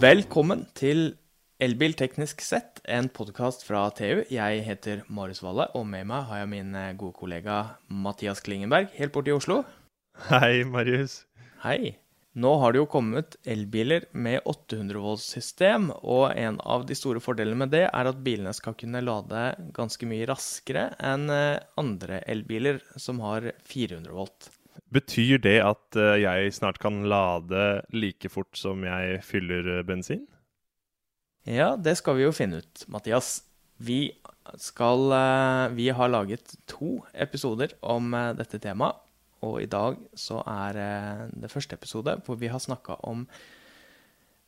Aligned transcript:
Velkommen 0.00 0.62
til 0.78 1.10
Elbil 1.60 1.92
teknisk 1.92 2.40
sett, 2.40 2.78
en 2.88 3.10
podkast 3.12 3.66
fra 3.66 3.82
TU. 3.92 4.22
Jeg 4.32 4.62
heter 4.64 5.02
Marius 5.12 5.42
Valle, 5.44 5.66
og 5.76 5.82
med 5.90 6.06
meg 6.08 6.22
har 6.30 6.38
jeg 6.40 6.48
min 6.54 6.70
eh, 6.72 6.94
gode 6.96 7.12
kollega 7.18 7.56
Mathias 7.92 8.40
Klingenberg, 8.46 8.88
helt 8.96 9.12
borte 9.12 9.28
i 9.28 9.34
Oslo. 9.36 9.58
Hei, 10.30 10.62
Marius. 10.64 11.26
Hei. 11.66 11.98
Nå 12.32 12.54
har 12.62 12.72
det 12.72 12.80
jo 12.80 12.88
kommet 12.88 13.36
elbiler 13.44 14.06
med 14.16 14.40
800 14.48 15.02
volts-system, 15.04 15.90
og 16.00 16.30
en 16.32 16.56
av 16.64 16.86
de 16.88 16.96
store 16.96 17.20
fordelene 17.20 17.66
med 17.66 17.74
det 17.76 17.84
er 17.90 18.08
at 18.08 18.24
bilene 18.24 18.56
skal 18.56 18.78
kunne 18.80 19.04
lade 19.04 19.44
ganske 19.76 20.08
mye 20.08 20.30
raskere 20.32 20.94
enn 21.12 21.28
eh, 21.34 21.60
andre 21.82 22.22
elbiler 22.24 22.80
som 22.96 23.20
har 23.26 23.52
400 23.68 24.16
volt. 24.16 24.48
Betyr 24.90 25.38
det 25.38 25.58
at 25.62 25.98
eh, 25.98 26.18
jeg 26.24 26.54
snart 26.56 26.80
kan 26.82 27.04
lade 27.06 27.84
like 27.94 28.30
fort 28.32 28.58
som 28.58 28.82
jeg 28.86 29.20
fyller 29.22 29.68
eh, 29.76 29.84
bensin? 29.86 30.24
Ja, 31.46 31.76
det 31.78 31.96
skal 32.00 32.18
vi 32.18 32.26
jo 32.26 32.34
finne 32.34 32.58
ut, 32.60 32.82
Mathias. 32.90 33.40
Vi 33.80 34.10
skal 34.60 35.06
Vi 35.72 35.86
har 35.88 36.10
laget 36.10 36.52
to 36.68 37.00
episoder 37.14 37.72
om 37.80 38.12
dette 38.36 38.58
temaet. 38.60 38.98
Og 39.40 39.62
i 39.62 39.70
dag 39.70 39.96
så 40.12 40.42
er 40.44 40.76
det 41.32 41.48
første 41.48 41.78
episode 41.78 42.18
hvor 42.26 42.36
vi 42.36 42.50
har 42.52 42.60
snakka 42.60 42.98
om, 43.08 43.22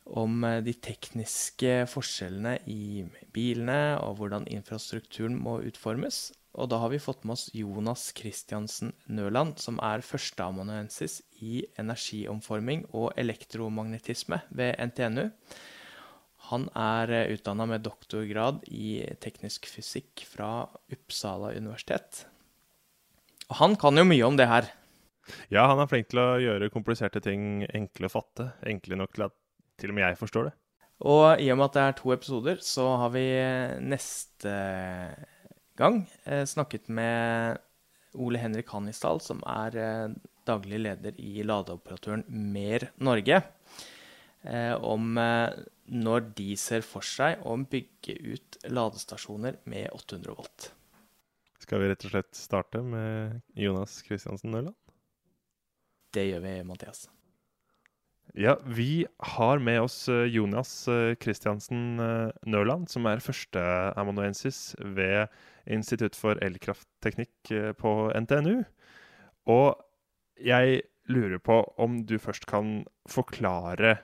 om 0.05 0.45
de 0.61 0.73
tekniske 0.77 1.87
forskjellene 1.89 2.59
i 2.69 3.07
bilene, 3.33 3.97
og 4.05 4.19
hvordan 4.19 4.45
infrastrukturen 4.53 5.33
må 5.33 5.63
utformes. 5.65 6.27
Og 6.53 6.69
da 6.69 6.77
har 6.83 6.91
vi 6.93 7.01
fått 7.01 7.23
med 7.25 7.33
oss 7.33 7.47
Jonas 7.57 8.11
Christiansen 8.13 8.91
Nøland, 9.09 9.57
som 9.61 9.79
er 9.81 10.05
førsteamanuensis 10.05 11.21
i 11.41 11.63
energiomforming 11.81 12.85
og 12.93 13.15
elektromagnetisme 13.17 14.43
ved 14.53 14.77
NTNU. 14.91 15.31
Han 16.51 16.67
er 16.77 17.31
utdanna 17.33 17.65
med 17.71 17.85
doktorgrad 17.87 18.61
i 18.69 18.99
teknisk 19.23 19.65
fysikk 19.71 20.25
fra 20.29 20.67
Uppsala 20.93 21.55
universitet. 21.57 22.27
Og 23.49 23.57
han 23.63 23.77
kan 23.79 23.97
jo 23.97 24.05
mye 24.05 24.27
om 24.27 24.37
det 24.37 24.49
her. 24.51 24.69
Ja, 25.49 25.65
han 25.71 25.79
er 25.79 25.89
flink 25.89 26.11
til 26.11 26.21
å 26.21 26.41
gjøre 26.43 26.71
kompliserte 26.73 27.23
ting 27.23 27.63
enkle 27.71 28.09
å 28.09 28.13
fatte. 28.13 28.51
Enkle 28.67 28.99
nok 28.99 29.15
til 29.15 29.25
at 29.29 29.39
til 29.81 29.89
og 29.89 29.97
med 29.97 30.05
jeg 30.05 30.19
forstår 30.19 30.51
det. 30.51 30.57
Og 31.03 31.41
i 31.41 31.49
og 31.51 31.57
med 31.57 31.71
at 31.71 31.75
det 31.75 31.83
er 31.83 31.95
to 31.97 32.11
episoder, 32.13 32.59
så 32.63 32.85
har 33.01 33.13
vi 33.15 33.25
neste 33.83 34.51
gang 35.79 36.03
eh, 36.25 36.45
snakket 36.45 36.89
med 36.89 37.57
Ole 38.13 38.41
Henrik 38.41 38.69
Hannisdal, 38.73 39.21
som 39.23 39.41
er 39.49 39.77
eh, 39.79 40.13
daglig 40.45 40.81
leder 40.83 41.17
i 41.21 41.43
ladeoperatøren 41.45 42.25
Mer 42.27 42.89
Norge, 43.01 43.41
eh, 44.43 44.75
om 44.77 45.17
når 45.83 46.29
de 46.37 46.53
ser 46.59 46.85
for 46.85 47.05
seg 47.05 47.41
å 47.47 47.55
bygge 47.57 48.15
ut 48.33 48.59
ladestasjoner 48.71 49.59
med 49.69 49.89
800 49.91 50.37
volt. 50.37 50.69
Skal 51.63 51.79
vi 51.79 51.89
rett 51.91 52.05
og 52.05 52.13
slett 52.13 52.35
starte 52.35 52.83
med 52.83 53.39
Jonas 53.55 54.01
Kristiansen 54.03 54.51
Nøland? 54.51 54.75
Det 56.13 56.27
gjør 56.27 56.43
vi, 56.43 56.57
Mathias. 56.67 57.07
Ja, 58.39 58.57
vi 58.63 59.05
har 59.37 59.59
med 59.63 59.81
oss 59.83 59.97
Jonas 60.07 60.71
Kristiansen 61.21 61.97
Nøland, 62.47 62.87
som 62.91 63.07
er 63.09 63.23
førsteamanuensis 63.23 64.73
ved 64.79 65.31
Institutt 65.65 66.17
for 66.19 66.39
elkraftteknikk 66.43 67.51
på 67.79 67.93
NTNU. 68.19 68.63
Og 69.51 69.79
jeg 70.39 70.81
lurer 71.11 71.39
på 71.43 71.59
om 71.81 72.01
du 72.07 72.17
først 72.19 72.47
kan 72.49 72.83
forklare 73.11 73.97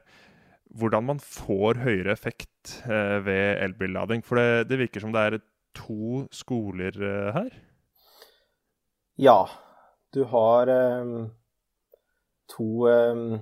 hvordan 0.79 1.07
man 1.07 1.19
får 1.23 1.81
høyere 1.81 2.13
effekt 2.13 2.75
ved 2.85 3.57
elbillading. 3.63 4.21
For 4.23 4.37
det, 4.37 4.69
det 4.69 4.77
virker 4.83 5.01
som 5.03 5.15
det 5.15 5.23
er 5.25 5.39
to 5.75 6.27
skoler 6.35 6.99
her? 7.33 7.49
Ja. 9.17 9.41
Du 10.13 10.23
har 10.29 10.69
um 10.69 11.31
to, 12.49 12.87
um, 12.87 13.39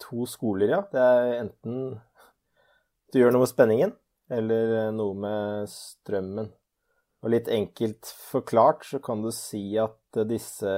to 0.00 0.26
skoler, 0.26 0.74
ja. 0.76 0.80
Det 0.92 1.00
er 1.00 1.34
enten 1.40 1.82
du 3.10 3.18
gjør 3.18 3.34
noe 3.34 3.44
med 3.44 3.50
spenningen, 3.50 3.94
eller 4.30 4.90
noe 4.94 5.16
med 5.18 5.70
strømmen. 5.72 6.52
Og 7.20 7.34
litt 7.34 7.50
enkelt 7.52 8.08
forklart 8.30 8.86
så 8.88 9.00
kan 9.04 9.20
du 9.24 9.28
si 9.34 9.74
at 9.80 10.20
disse 10.28 10.70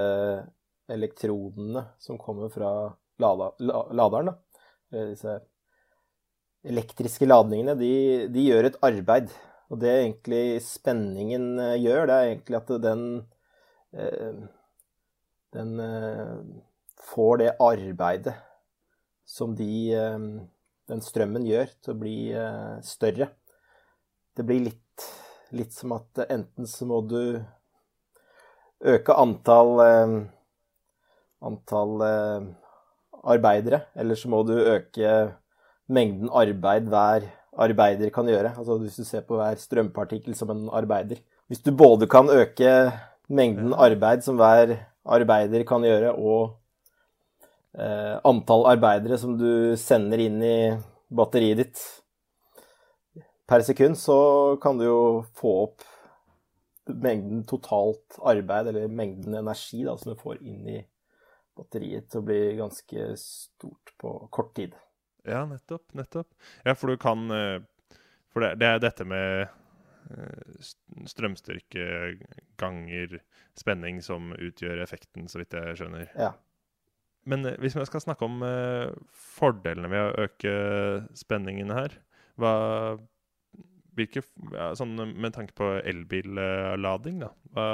elektrodene 0.91 1.85
som 2.03 2.19
kommer 2.21 2.51
fra 2.53 2.73
lada, 3.23 3.53
laderen, 3.95 4.33
da, 4.33 4.65
disse 5.13 5.37
elektriske 6.67 7.27
ladningene, 7.29 7.77
de, 7.79 7.93
de, 8.33 8.47
gjør 8.51 8.69
et 8.69 8.81
arbeid. 8.85 9.31
Og 9.73 9.79
det 9.83 9.93
egentlig 9.95 10.45
spenningen 10.67 11.55
gjør, 11.81 12.07
det 12.11 12.17
er 12.17 12.33
egentlig 12.33 12.59
at 12.59 12.73
den, 12.83 13.05
den 15.57 15.71
får 17.03 17.39
det 17.43 17.53
arbeidet 17.63 18.35
som 19.33 19.55
de, 19.57 19.95
eh, 19.97 20.19
den 20.91 21.05
strømmen 21.05 21.47
gjør, 21.49 21.73
til 21.83 21.95
å 21.95 22.01
bli 22.01 22.17
eh, 22.37 22.77
større. 22.87 23.31
Det 24.37 24.47
blir 24.49 24.67
litt, 24.69 25.07
litt 25.53 25.75
som 25.77 25.95
at 25.97 26.25
enten 26.29 26.69
så 26.69 26.89
må 26.89 27.03
du 27.09 27.43
øke 28.83 29.15
antall, 29.15 29.73
eh, 29.85 30.17
antall 31.43 32.03
arbeidere, 33.23 33.85
eller 33.95 34.19
så 34.19 34.31
må 34.33 34.43
du 34.47 34.57
øke 34.59 35.13
mengden 35.93 36.31
arbeid 36.33 36.89
hver 36.91 37.29
arbeider 37.53 38.11
kan 38.11 38.29
gjøre. 38.29 38.55
Altså 38.57 38.79
hvis 38.81 38.97
du 38.97 39.05
ser 39.07 39.25
på 39.27 39.37
hver 39.39 39.59
strømpartikkel 39.61 40.37
som 40.37 40.51
en 40.55 40.69
arbeider. 40.73 41.21
Hvis 41.49 41.63
du 41.63 41.73
både 41.77 42.09
kan 42.11 42.31
øke 42.33 42.93
mengden 43.29 43.75
arbeid 43.75 44.25
som 44.25 44.39
hver 44.41 44.77
arbeider 45.05 45.65
kan 45.69 45.85
gjøre, 45.85 46.15
og 46.15 46.57
eh, 47.77 48.17
antall 48.25 48.67
arbeidere 48.73 49.19
som 49.19 49.37
du 49.39 49.77
sender 49.81 50.23
inn 50.27 50.41
i 50.43 50.57
batteriet 51.13 51.61
ditt 51.61 51.83
per 53.47 53.65
sekund, 53.67 53.99
så 53.99 54.19
kan 54.63 54.79
du 54.79 54.87
jo 54.87 55.01
få 55.39 55.57
opp 55.67 55.85
mengden 56.87 57.45
totalt 57.47 58.19
arbeid, 58.27 58.69
eller 58.69 58.89
mengden 58.89 59.35
energi 59.39 59.85
da, 59.87 59.97
som 59.99 60.13
du 60.13 60.21
får 60.21 60.43
inn 60.43 60.67
i 60.69 60.79
batteriet, 61.57 62.09
til 62.11 62.23
å 62.23 62.27
bli 62.27 62.41
ganske 62.59 63.11
stort 63.21 63.95
på 64.01 64.15
kort 64.35 64.55
tid. 64.59 64.77
Ja, 65.29 65.45
nettopp. 65.47 65.85
Nettopp. 65.95 66.33
Ja, 66.67 66.75
for 66.75 66.91
du 66.91 66.99
kan 66.99 67.31
eh, 67.31 67.61
For 68.33 68.43
det, 68.43 68.57
det 68.63 68.67
er 68.69 68.81
dette 68.83 69.05
med 69.07 69.45
eh, 69.45 70.71
strømstyrke 71.07 71.85
ganger 72.59 73.21
spenning 73.59 74.01
som 74.03 74.33
utgjør 74.33 74.81
effekten, 74.83 75.29
så 75.29 75.43
vidt 75.43 75.55
jeg 75.55 75.79
skjønner. 75.79 76.09
Ja. 76.17 76.33
Men 77.29 77.47
eh, 77.47 77.59
hvis 77.63 77.77
vi 77.79 77.87
skal 77.87 78.03
snakke 78.03 78.27
om 78.27 78.43
fordelene 79.37 79.93
ved 79.93 80.03
å 80.03 80.27
øke 80.27 80.57
spenningen 81.21 81.71
her 81.77 82.01
hva, 82.41 82.55
hvilke, 83.99 84.23
ja, 84.55 84.73
sånn, 84.79 84.97
Med 85.15 85.35
tanke 85.35 85.55
på 85.59 85.69
elbillading, 85.83 87.23
da. 87.25 87.31
Hva, 87.53 87.67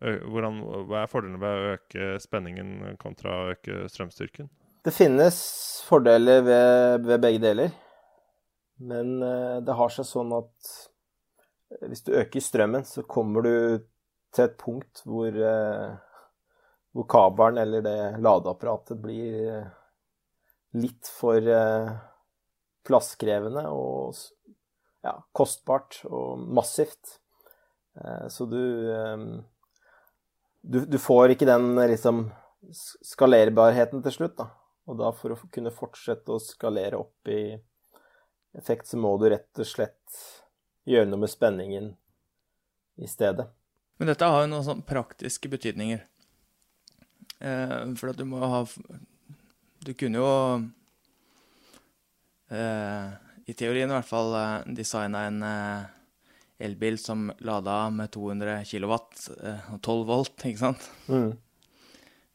hvordan, 0.00 0.60
hva 0.90 1.02
er 1.02 1.10
fordelene 1.10 1.40
ved 1.40 1.54
å 1.54 1.74
øke 1.76 2.08
spenningen 2.20 2.98
kontra 3.00 3.34
å 3.36 3.50
øke 3.54 3.84
strømstyrken? 3.92 4.50
Det 4.84 4.92
finnes 4.92 5.38
fordeler 5.86 6.42
ved, 6.44 7.06
ved 7.08 7.22
begge 7.22 7.40
deler. 7.40 7.76
Men 8.84 9.16
det 9.64 9.76
har 9.78 9.92
seg 9.94 10.04
sånn 10.08 10.34
at 10.36 10.74
hvis 11.88 12.04
du 12.04 12.10
øker 12.18 12.42
strømmen, 12.42 12.84
så 12.84 13.06
kommer 13.08 13.46
du 13.46 13.54
til 14.34 14.44
et 14.44 14.58
punkt 14.60 15.00
hvor 15.06 15.38
hvor 16.94 17.06
kabelen 17.10 17.58
eller 17.58 17.82
det 17.82 17.98
ladeapparatet 18.22 19.00
blir 19.02 19.64
litt 20.78 21.08
for 21.10 21.42
plasskrevende 22.86 23.64
og 23.74 24.14
ja, 25.04 25.18
kostbart 25.36 26.00
og 26.08 26.40
massivt. 26.56 27.18
Eh, 28.00 28.26
så 28.32 28.48
du, 28.48 28.62
du, 30.62 30.80
du 30.88 30.98
får 30.98 31.34
ikke 31.34 31.48
den 31.48 31.74
liksom 31.78 32.26
skalerbarheten 33.04 34.02
til 34.04 34.16
slutt, 34.18 34.38
da. 34.40 34.50
Og 34.88 34.98
da 35.00 35.10
for 35.16 35.32
å 35.32 35.52
kunne 35.52 35.72
fortsette 35.72 36.32
å 36.32 36.42
skalere 36.42 36.98
opp 37.00 37.30
i 37.32 37.54
effekt, 38.58 38.88
så 38.88 38.98
må 39.00 39.14
du 39.20 39.30
rett 39.32 39.60
og 39.60 39.68
slett 39.68 40.24
gjøre 40.88 41.08
noe 41.08 41.24
med 41.24 41.32
spenningen 41.32 41.92
i 43.00 43.08
stedet. 43.08 43.46
Men 43.96 44.10
dette 44.10 44.28
har 44.28 44.44
jo 44.44 44.50
noen 44.50 44.66
sånn 44.66 44.84
praktiske 44.86 45.48
betydninger. 45.50 46.02
Eh, 47.40 47.80
for 47.98 48.12
at 48.12 48.18
du 48.18 48.24
må 48.28 48.38
ha 48.38 48.60
Du 49.84 49.90
kunne 49.98 50.20
jo 50.20 50.28
eh, 52.54 53.08
I 53.46 53.54
teorien 53.54 53.90
i 53.90 53.94
hvert 53.96 54.08
fall 54.08 54.34
eh, 54.38 54.74
designa 54.76 55.26
en 55.28 55.42
eh, 55.44 55.86
elbil 56.64 56.98
som 56.98 57.28
lada 57.44 57.90
med 57.90 58.12
200 58.14 58.62
kW 58.70 58.94
og 58.94 59.80
12 59.82 60.04
volt, 60.08 60.46
ikke 60.48 60.62
sant? 60.62 60.86
Mm. 61.10 61.34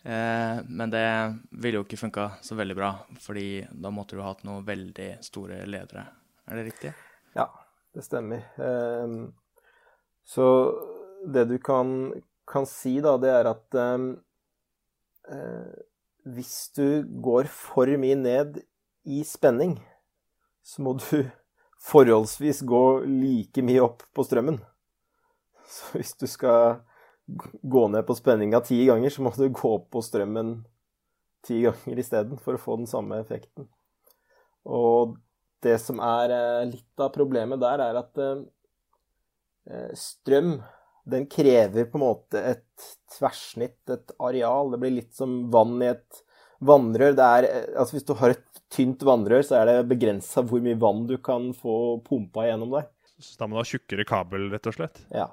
Eh, 0.04 0.60
men 0.68 0.90
det 0.90 1.36
ville 1.52 1.80
jo 1.80 1.86
ikke 1.86 2.00
funka 2.00 2.30
så 2.42 2.56
veldig 2.56 2.78
bra, 2.78 2.94
fordi 3.20 3.66
da 3.72 3.92
måtte 3.92 4.16
du 4.16 4.24
hatt 4.24 4.46
noen 4.48 4.64
veldig 4.68 5.10
store 5.26 5.64
ledere. 5.68 6.06
Er 6.48 6.60
det 6.60 6.70
riktig? 6.70 6.94
Ja, 7.36 7.50
det 7.96 8.06
stemmer. 8.08 8.46
Eh, 8.58 9.18
så 10.26 10.48
det 11.26 11.46
du 11.50 11.58
kan, 11.60 12.14
kan, 12.48 12.68
si, 12.70 13.00
da, 13.04 13.18
det 13.20 13.34
er 13.34 13.52
at 13.52 13.80
eh, 13.84 14.10
eh 15.36 15.86
hvis 16.30 16.70
du 16.76 17.08
går 17.24 17.48
for 17.50 17.90
mye 17.98 18.14
ned 18.20 18.60
i 19.08 19.24
spenning, 19.26 19.80
så 20.70 20.84
må 20.86 20.94
du 21.02 21.24
forholdsvis 21.90 22.62
gå 22.68 22.84
like 23.08 23.64
mye 23.66 23.82
opp 23.82 24.04
på 24.14 24.26
strømmen. 24.28 24.60
Så 25.70 25.98
hvis 25.98 26.14
du 26.20 26.28
skal 26.30 26.82
gå 27.62 27.88
ned 27.94 28.06
på 28.06 28.18
spenninga 28.18 28.62
ti 28.66 28.82
ganger, 28.86 29.14
så 29.14 29.26
må 29.26 29.34
du 29.38 29.48
gå 29.50 29.74
opp 29.78 29.90
på 29.94 30.04
strømmen 30.06 30.60
ti 31.46 31.62
ganger 31.66 32.02
isteden 32.02 32.42
for 32.42 32.58
å 32.58 32.62
få 32.62 32.78
den 32.82 32.90
samme 32.90 33.22
effekten. 33.24 33.70
Og 34.70 35.18
det 35.64 35.78
som 35.82 36.02
er 36.04 36.34
eh, 36.36 36.66
litt 36.72 37.02
av 37.02 37.14
problemet 37.16 37.62
der, 37.62 37.84
er 37.84 38.00
at 38.02 38.22
eh, 38.22 38.42
eh, 39.72 39.94
strøm 39.98 40.58
den 41.10 41.26
krever 41.32 41.88
på 41.90 41.98
en 41.98 42.06
måte 42.06 42.42
et 42.52 42.90
tverrsnitt, 43.16 43.82
et 43.90 44.14
areal. 44.22 44.74
Det 44.74 44.82
blir 44.82 44.98
litt 45.00 45.16
som 45.18 45.42
vann 45.52 45.80
i 45.82 45.90
et 45.94 46.22
vannrør. 46.66 47.16
Er, 47.16 47.48
altså 47.74 47.98
hvis 47.98 48.06
du 48.06 48.14
har 48.20 48.36
et 48.36 48.49
tynt 48.74 49.04
vannrør, 49.06 49.44
så 49.46 49.60
er 49.60 49.70
det 49.70 49.90
begrensa 49.90 50.44
hvor 50.46 50.62
mye 50.64 50.78
vann 50.80 51.06
du 51.10 51.18
kan 51.24 51.50
få 51.58 52.00
pumpa 52.06 52.48
gjennom 52.48 52.76
der. 52.78 52.90
Så 53.20 53.36
da 53.40 53.48
må 53.48 53.58
du 53.58 53.64
ha 53.64 53.68
tjukkere 53.68 54.06
kabel, 54.08 54.48
rett 54.54 54.70
og 54.70 54.78
slett? 54.78 55.02
Ja. 55.12 55.28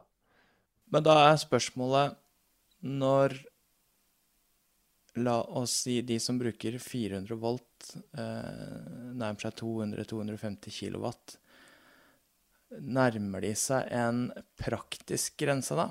Men 0.93 1.05
da 1.07 1.19
er 1.29 1.43
spørsmålet 1.43 2.17
når 2.87 3.37
La 5.17 5.39
oss 5.57 5.73
si 5.87 6.03
de 6.05 6.19
som 6.21 6.37
bruker 6.37 6.75
400 6.79 7.39
volt, 7.41 7.87
eh, 8.21 9.13
nærmer 9.17 9.41
seg 9.41 9.55
200-250 9.57 10.75
kilowatt. 10.77 11.39
Nærmer 12.85 13.41
de 13.41 13.55
seg 13.57 13.89
en 13.97 14.27
praktisk 14.61 15.39
grense, 15.41 15.73
da? 15.73 15.89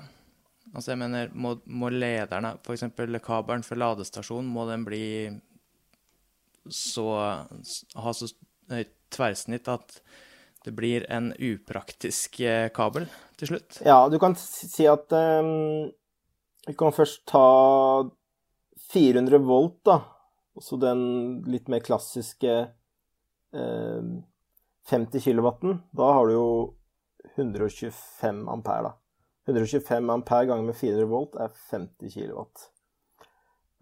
Altså, 0.74 0.92
jeg 0.92 1.00
mener, 1.00 1.32
må, 1.34 1.56
må 1.66 1.90
lederne, 1.90 2.54
f.eks. 2.62 2.86
kabelen 3.24 3.66
for 3.66 3.82
ladestasjon, 3.82 4.46
må 4.46 4.68
den 4.70 4.86
bli 4.86 5.02
så 6.72 7.06
Ha 7.96 8.12
så 8.14 8.28
høyt 8.72 8.92
tverrsnitt 9.14 9.68
at 9.70 10.00
det 10.66 10.72
blir 10.74 11.04
en 11.12 11.30
upraktisk 11.32 12.40
eh, 12.42 12.68
kabel 12.74 13.06
til 13.38 13.52
slutt? 13.52 13.78
Ja, 13.86 14.00
du 14.10 14.18
kan 14.18 14.34
si 14.40 14.88
at 14.90 15.12
um, 15.14 15.92
Vi 16.66 16.74
kan 16.74 16.94
først 16.94 17.22
ta 17.30 17.46
400 18.90 19.38
volt, 19.46 19.78
da. 19.86 20.00
Og 20.56 20.64
så 20.64 20.78
den 20.80 21.44
litt 21.46 21.70
mer 21.70 21.84
klassiske 21.86 22.56
um, 23.54 24.24
50 24.90 25.22
kilowatten. 25.22 25.80
Da 25.94 26.10
har 26.16 26.26
du 26.26 26.34
jo 26.34 26.48
125 27.36 28.46
ampere, 28.50 28.90
da. 28.90 28.94
125 29.46 30.10
ampere 30.10 30.48
ganger 30.50 30.66
med 30.66 30.78
400 30.78 31.10
volt 31.10 31.38
er 31.38 31.54
50 31.70 32.10
kilowatt. 32.14 32.70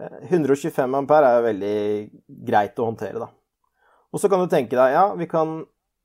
125 0.00 0.78
eh, 0.78 0.98
ampere 0.98 1.28
er 1.28 1.38
jo 1.38 1.46
veldig 1.48 1.76
greit 2.48 2.78
å 2.78 2.88
håndtere, 2.88 3.22
da. 3.22 3.30
Og 4.14 4.22
så 4.22 4.30
kan 4.30 4.42
du 4.42 4.50
tenke 4.50 4.76
deg, 4.78 4.94
ja, 4.94 5.06
vi 5.18 5.26
kan 5.30 5.60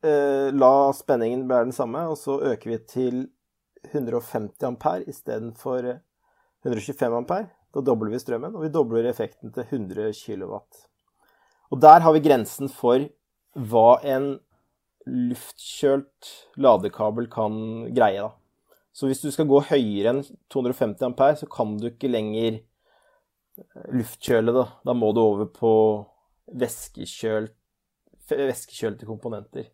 eh, 0.06 0.50
la 0.54 0.74
spenningen 0.98 1.48
være 1.50 1.70
den 1.70 1.76
samme, 1.76 2.06
og 2.10 2.18
så 2.18 2.40
øker 2.52 2.74
vi 2.74 2.80
til 2.90 3.24
150 3.90 4.68
ampere 4.68 5.08
istedenfor 5.10 5.88
125 6.66 7.18
ampere. 7.22 7.50
Da 7.74 7.84
dobler 7.86 8.12
vi 8.14 8.22
strømmen, 8.22 8.56
og 8.58 8.66
vi 8.66 8.74
dobler 8.74 9.08
effekten 9.10 9.54
til 9.54 9.66
100 9.68 10.14
kW. 10.18 10.58
Og 11.70 11.82
der 11.82 12.02
har 12.02 12.16
vi 12.16 12.24
grensen 12.26 12.70
for 12.74 13.06
hva 13.54 14.00
en 14.06 14.32
luftkjølt 15.10 16.32
ladekabel 16.62 17.30
kan 17.32 17.54
greie, 17.96 18.26
da. 18.26 18.34
Så 18.94 19.08
hvis 19.08 19.22
du 19.22 19.30
skal 19.32 19.48
gå 19.48 19.62
høyere 19.70 20.12
enn 20.12 20.24
250 20.52 21.06
ampere, 21.08 21.38
så 21.40 21.48
kan 21.50 21.78
du 21.80 21.88
ikke 21.92 22.10
lenger 22.12 22.60
luftkjøle 23.94 24.54
da. 24.56 24.66
Da 24.86 24.96
må 24.98 25.12
du 25.16 25.22
over 25.24 25.50
på 25.54 25.74
væskekjølt, 26.60 27.56
væskekjølte 28.30 29.08
komponenter. 29.10 29.70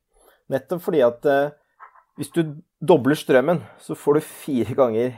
Nettopp 0.52 0.84
fordi 0.86 1.02
at 1.06 1.26
eh, 1.30 1.54
hvis 2.20 2.32
du 2.36 2.42
dobler 2.80 3.18
strømmen, 3.20 3.64
så 3.82 3.98
får 3.98 4.18
du 4.18 4.28
fire 4.28 4.76
ganger 4.78 5.16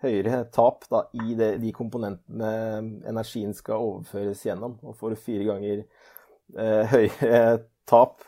høyere 0.00 0.44
tap 0.54 0.86
da, 0.90 1.04
i 1.12 1.36
det, 1.38 1.52
de 1.62 1.72
komponentene 1.76 2.50
energien 3.08 3.52
skal 3.56 3.82
overføres 3.84 4.42
gjennom. 4.46 4.78
Og 4.82 4.96
får 4.98 5.14
du 5.14 5.24
fire 5.28 5.46
ganger 5.50 5.82
eh, 5.82 6.94
høyere 6.94 7.42
tap, 7.90 8.24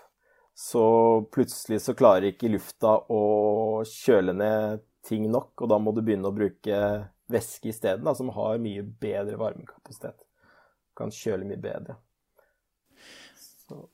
så 0.55 0.85
plutselig 1.33 1.81
så 1.83 1.97
klarer 1.97 2.33
ikke 2.33 2.51
lufta 2.53 2.99
å 3.11 3.23
kjøle 3.89 4.35
ned 4.37 4.83
ting 5.07 5.25
nok, 5.33 5.57
og 5.65 5.71
da 5.73 5.79
må 5.83 5.95
du 5.95 6.03
begynne 6.05 6.29
å 6.31 6.37
bruke 6.37 6.79
væske 7.33 7.73
isteden, 7.73 8.09
som 8.17 8.33
har 8.37 8.61
mye 8.63 8.83
bedre 8.83 9.39
varmekapasitet. 9.41 10.27
Kan 10.99 11.13
kjøle 11.15 11.49
mye 11.49 11.61
bedre. 11.61 11.97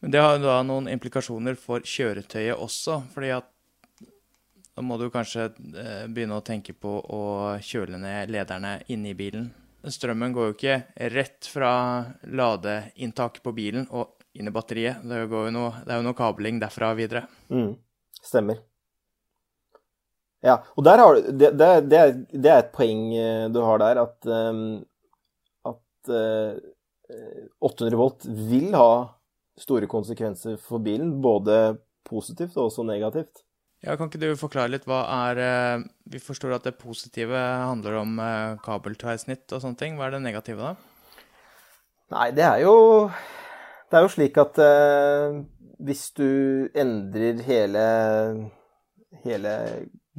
Men 0.01 0.11
det 0.11 0.23
har 0.23 0.41
da 0.43 0.59
noen 0.67 0.89
implikasjoner 0.91 1.55
for 1.59 1.85
kjøretøyet 1.87 2.59
også, 2.59 3.01
fordi 3.15 3.31
at 3.37 3.47
da 4.79 4.83
må 4.87 4.95
du 4.99 5.09
kanskje 5.11 5.49
eh, 5.49 6.05
begynne 6.07 6.39
å 6.39 6.45
tenke 6.47 6.75
på 6.75 6.93
å 7.03 7.23
kjøle 7.63 7.99
ned 7.99 8.31
lederne 8.31 8.77
inne 8.95 9.11
i 9.11 9.17
bilen. 9.19 9.49
Strømmen 9.83 10.35
går 10.35 10.49
jo 10.49 10.55
ikke 10.55 10.77
rett 11.15 11.49
fra 11.51 11.73
ladeinntaket 12.31 13.43
på 13.43 13.55
bilen 13.57 13.89
og 13.91 14.23
inn 14.39 14.51
i 14.51 14.55
batteriet. 14.55 15.03
Det, 15.03 15.25
jo 15.27 15.45
noe, 15.55 15.83
det 15.83 15.95
er 15.95 15.99
jo 15.99 16.07
noe 16.07 16.19
kabling 16.19 16.61
derfra 16.63 16.93
videre. 16.99 17.25
Mm, 17.51 17.73
stemmer. 18.23 18.63
Ja, 20.45 20.61
og 20.79 20.85
der 20.87 21.03
har 21.03 21.19
det, 21.19 21.33
det, 21.35 21.51
det, 21.59 21.99
er, 21.99 22.13
det, 22.31 22.51
er, 22.51 22.61
et 22.63 22.75
poeng 22.75 23.09
eh, 23.11 23.47
du 23.51 23.59
har 23.65 23.81
der, 23.83 24.03
at, 24.05 24.29
um, 24.31 24.61
at 25.67 26.13
uh, 26.15 26.55
800 27.67 27.99
volt 27.99 28.27
vil 28.29 28.71
ha 28.79 28.91
store 29.59 29.89
konsekvenser 29.91 30.59
for 30.63 30.83
bilen, 30.85 31.17
både 31.23 31.79
positivt 32.07 32.57
og 32.57 32.69
også 32.69 32.85
negativt. 32.87 33.43
Ja, 33.85 33.95
Kan 33.95 34.11
ikke 34.11 34.21
du 34.23 34.39
forklare 34.39 34.73
litt 34.73 34.89
hva 34.91 35.05
er 35.29 35.39
eh, 35.39 35.83
Vi 36.11 36.19
forstår 36.19 36.57
at 36.57 36.65
det 36.67 36.81
positive 36.81 37.39
handler 37.39 38.01
om 38.01 38.17
eh, 38.19 38.57
kabeltverrsnitt 38.65 39.47
og 39.55 39.63
sånne 39.63 39.79
ting. 39.79 39.99
Hva 39.99 40.09
er 40.09 40.17
det 40.17 40.25
negative, 40.25 40.73
da? 40.73 40.73
Nei, 42.15 42.31
det 42.35 42.43
er 42.43 42.65
jo 42.65 42.75
Det 43.91 43.99
er 44.01 44.07
jo 44.07 44.11
slik 44.11 44.41
at 44.43 44.59
eh, 44.65 45.39
hvis 45.79 46.09
du 46.19 46.31
endrer 46.75 47.39
hele 47.47 47.85
hele 49.23 49.53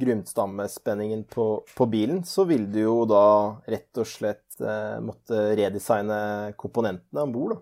grunnstammespenningen 0.00 1.24
på, 1.30 1.46
på, 1.76 1.86
bilen, 1.92 2.24
så 2.24 2.44
vil 2.48 2.66
du 2.72 2.80
jo 2.82 2.96
da 3.08 3.24
rett 3.70 4.00
og 4.00 4.08
slett 4.08 4.60
eh, 4.60 4.98
måtte 5.04 5.50
redesigne 5.58 6.20
komponentene 6.60 7.26
om 7.26 7.34
bord. 7.34 7.60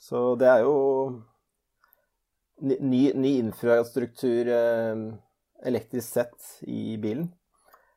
Så 0.00 0.34
det 0.40 0.48
er 0.48 0.64
jo 0.64 0.76
ny, 2.60 3.02
ny 3.14 3.34
infrastruktur 3.40 4.48
eh, 4.54 5.04
elektrisk 5.66 6.08
sett 6.08 6.52
i 6.68 6.96
bilen. 7.00 7.28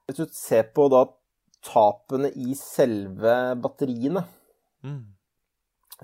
Hvis 0.08 0.20
du 0.20 0.26
ser 0.36 0.68
på 0.76 0.90
da 0.92 1.06
tapene 1.64 2.32
i 2.36 2.56
selve 2.60 3.36
batteriene, 3.64 4.26
mm. 4.84 5.04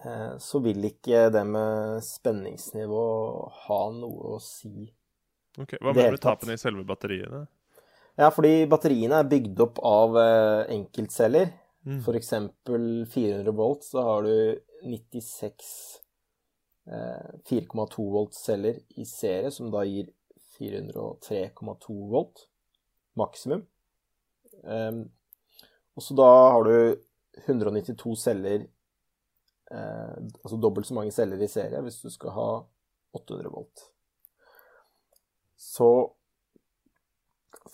eh, 0.05 0.35
så 0.39 0.61
vil 0.63 0.87
ikke 0.91 1.27
det 1.35 1.43
med 1.47 2.05
spenningsnivå 2.05 3.09
ha 3.65 3.81
noe 3.95 4.37
å 4.37 4.39
si. 4.43 4.87
Ok, 5.59 5.75
Hva 5.81 5.93
mener 5.93 6.15
du 6.15 6.21
tapene 6.23 6.55
i 6.55 6.61
selve 6.61 6.85
batteriene? 6.87 7.43
Ja, 8.19 8.29
fordi 8.35 8.65
batteriene 8.71 9.21
er 9.21 9.31
bygd 9.31 9.61
opp 9.63 9.79
av 9.85 10.17
eh, 10.19 10.71
enkeltceller. 10.75 11.51
Mm. 11.87 11.99
For 12.03 12.17
eksempel 12.19 12.87
400 13.11 13.55
volt, 13.55 13.85
så 13.87 14.03
har 14.03 14.27
du 14.27 14.35
96 14.83 15.69
4,2 16.89 17.53
eh, 17.53 18.11
volt 18.11 18.33
celler 18.33 18.79
i 18.97 19.05
serie, 19.05 19.51
som 19.53 19.69
da 19.71 19.83
gir 19.85 20.09
403,2 20.57 21.95
volt 22.09 22.47
maksimum. 23.19 23.61
Og 25.99 26.03
så 26.03 26.15
da 26.15 26.27
har 26.55 26.63
du 26.63 27.01
192 27.45 28.15
celler, 28.15 28.65
eh, 29.71 30.17
altså 30.43 30.57
dobbelt 30.57 30.87
så 30.87 30.95
mange 30.97 31.11
celler 31.11 31.41
i 31.43 31.47
serie, 31.51 31.81
hvis 31.83 32.01
du 32.01 32.09
skal 32.13 32.35
ha 32.35 32.49
800 33.19 33.51
volt. 33.53 33.85
Så 35.59 35.89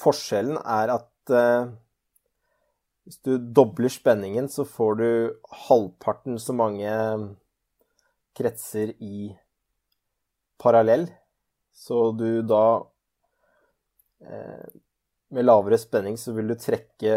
forskjellen 0.02 0.58
er 0.60 0.92
at 0.96 1.34
eh, 1.34 1.74
hvis 3.06 3.20
du 3.22 3.36
dobler 3.38 3.94
spenningen, 3.94 4.50
så 4.50 4.66
får 4.66 4.96
du 4.98 5.10
halvparten 5.68 6.40
så 6.42 6.56
mange 6.58 6.90
kretser 8.36 8.96
i 8.98 9.30
parallell. 10.62 11.06
Så 11.76 12.10
du 12.18 12.42
da 12.48 12.66
eh, 14.26 14.66
Med 15.36 15.44
lavere 15.44 15.78
spenning 15.82 16.16
så 16.22 16.32
vil 16.36 16.48
du 16.48 16.56
trekke 16.56 17.16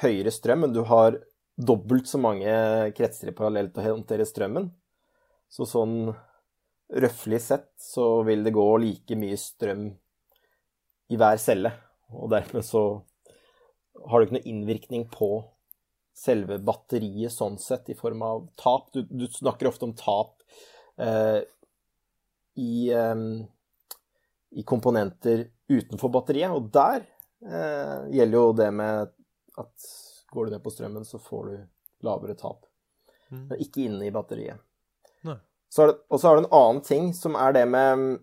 høyere 0.00 0.30
strøm, 0.32 0.62
men 0.64 0.72
du 0.72 0.84
har 0.86 1.18
dobbelt 1.60 2.08
så 2.08 2.16
mange 2.22 2.52
kretser 2.96 3.28
i 3.28 3.34
parallell 3.36 3.68
til 3.74 3.82
å 3.82 3.96
håndtere 3.96 4.24
strømmen. 4.24 4.70
Så 5.50 5.66
sånn 5.68 6.14
røftlig 6.90 7.40
sett 7.42 7.70
så 7.78 8.22
vil 8.26 8.44
det 8.44 8.54
gå 8.54 8.66
like 8.82 9.16
mye 9.18 9.38
strøm 9.38 9.86
i 11.10 11.18
hver 11.18 11.38
celle. 11.42 11.72
Og 12.10 12.30
dermed 12.32 12.66
så 12.66 12.82
har 14.06 14.18
du 14.18 14.26
ikke 14.26 14.38
noe 14.38 14.50
innvirkning 14.50 15.06
på 15.12 15.30
selve 16.16 16.58
batteriet 16.62 17.32
sånn 17.32 17.56
sett, 17.60 17.88
i 17.90 17.98
form 17.98 18.22
av 18.26 18.44
tap. 18.60 18.90
Du, 18.94 19.02
du 19.08 19.26
snakker 19.30 19.70
ofte 19.70 19.86
om 19.88 19.94
tap 19.96 20.42
eh, 21.00 21.40
i, 22.60 22.90
eh, 22.92 23.24
i, 24.50 24.64
komponenter 24.66 25.46
utenfor 25.70 26.12
batteriet, 26.12 26.52
og 26.52 26.68
der 26.74 27.04
eh, 27.46 28.10
gjelder 28.16 28.36
jo 28.36 28.56
det 28.58 28.70
med 28.74 29.14
at 29.60 29.92
går 30.30 30.46
du 30.46 30.56
ned 30.56 30.64
på 30.64 30.74
strømmen, 30.74 31.06
så 31.06 31.22
får 31.22 31.46
du 31.48 31.54
lavere 32.06 32.36
tap. 32.38 32.66
Mm. 33.30 33.46
Men 33.46 33.62
ikke 33.62 33.86
inne 33.86 34.06
i 34.06 34.14
batteriet. 34.14 34.60
Og 35.78 36.16
så 36.18 36.26
har 36.26 36.36
du 36.36 36.44
en 36.44 36.52
annen 36.56 36.82
ting, 36.82 37.12
som 37.14 37.36
er 37.38 37.54
det 37.54 37.66
med, 37.70 38.18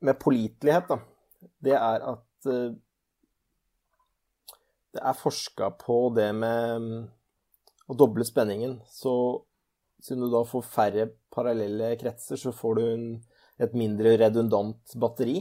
med 0.00 0.18
pålitelighet. 0.20 0.94
Det 1.62 1.74
er 1.76 2.06
at 2.14 2.48
uh, 2.48 2.72
det 4.92 5.00
er 5.00 5.16
forska 5.16 5.70
på 5.80 5.98
det 6.16 6.30
med 6.36 6.88
å 7.88 7.96
doble 7.96 8.24
spenningen. 8.28 8.78
Så 8.88 9.12
siden 10.02 10.24
du 10.24 10.32
da 10.32 10.42
får 10.48 10.66
færre 10.68 11.06
parallelle 11.32 11.94
kretser, 12.00 12.40
så 12.40 12.52
får 12.56 12.78
du 12.78 12.82
en, 12.86 13.06
et 13.62 13.76
mindre 13.76 14.16
redundant 14.20 14.96
batteri. 15.00 15.40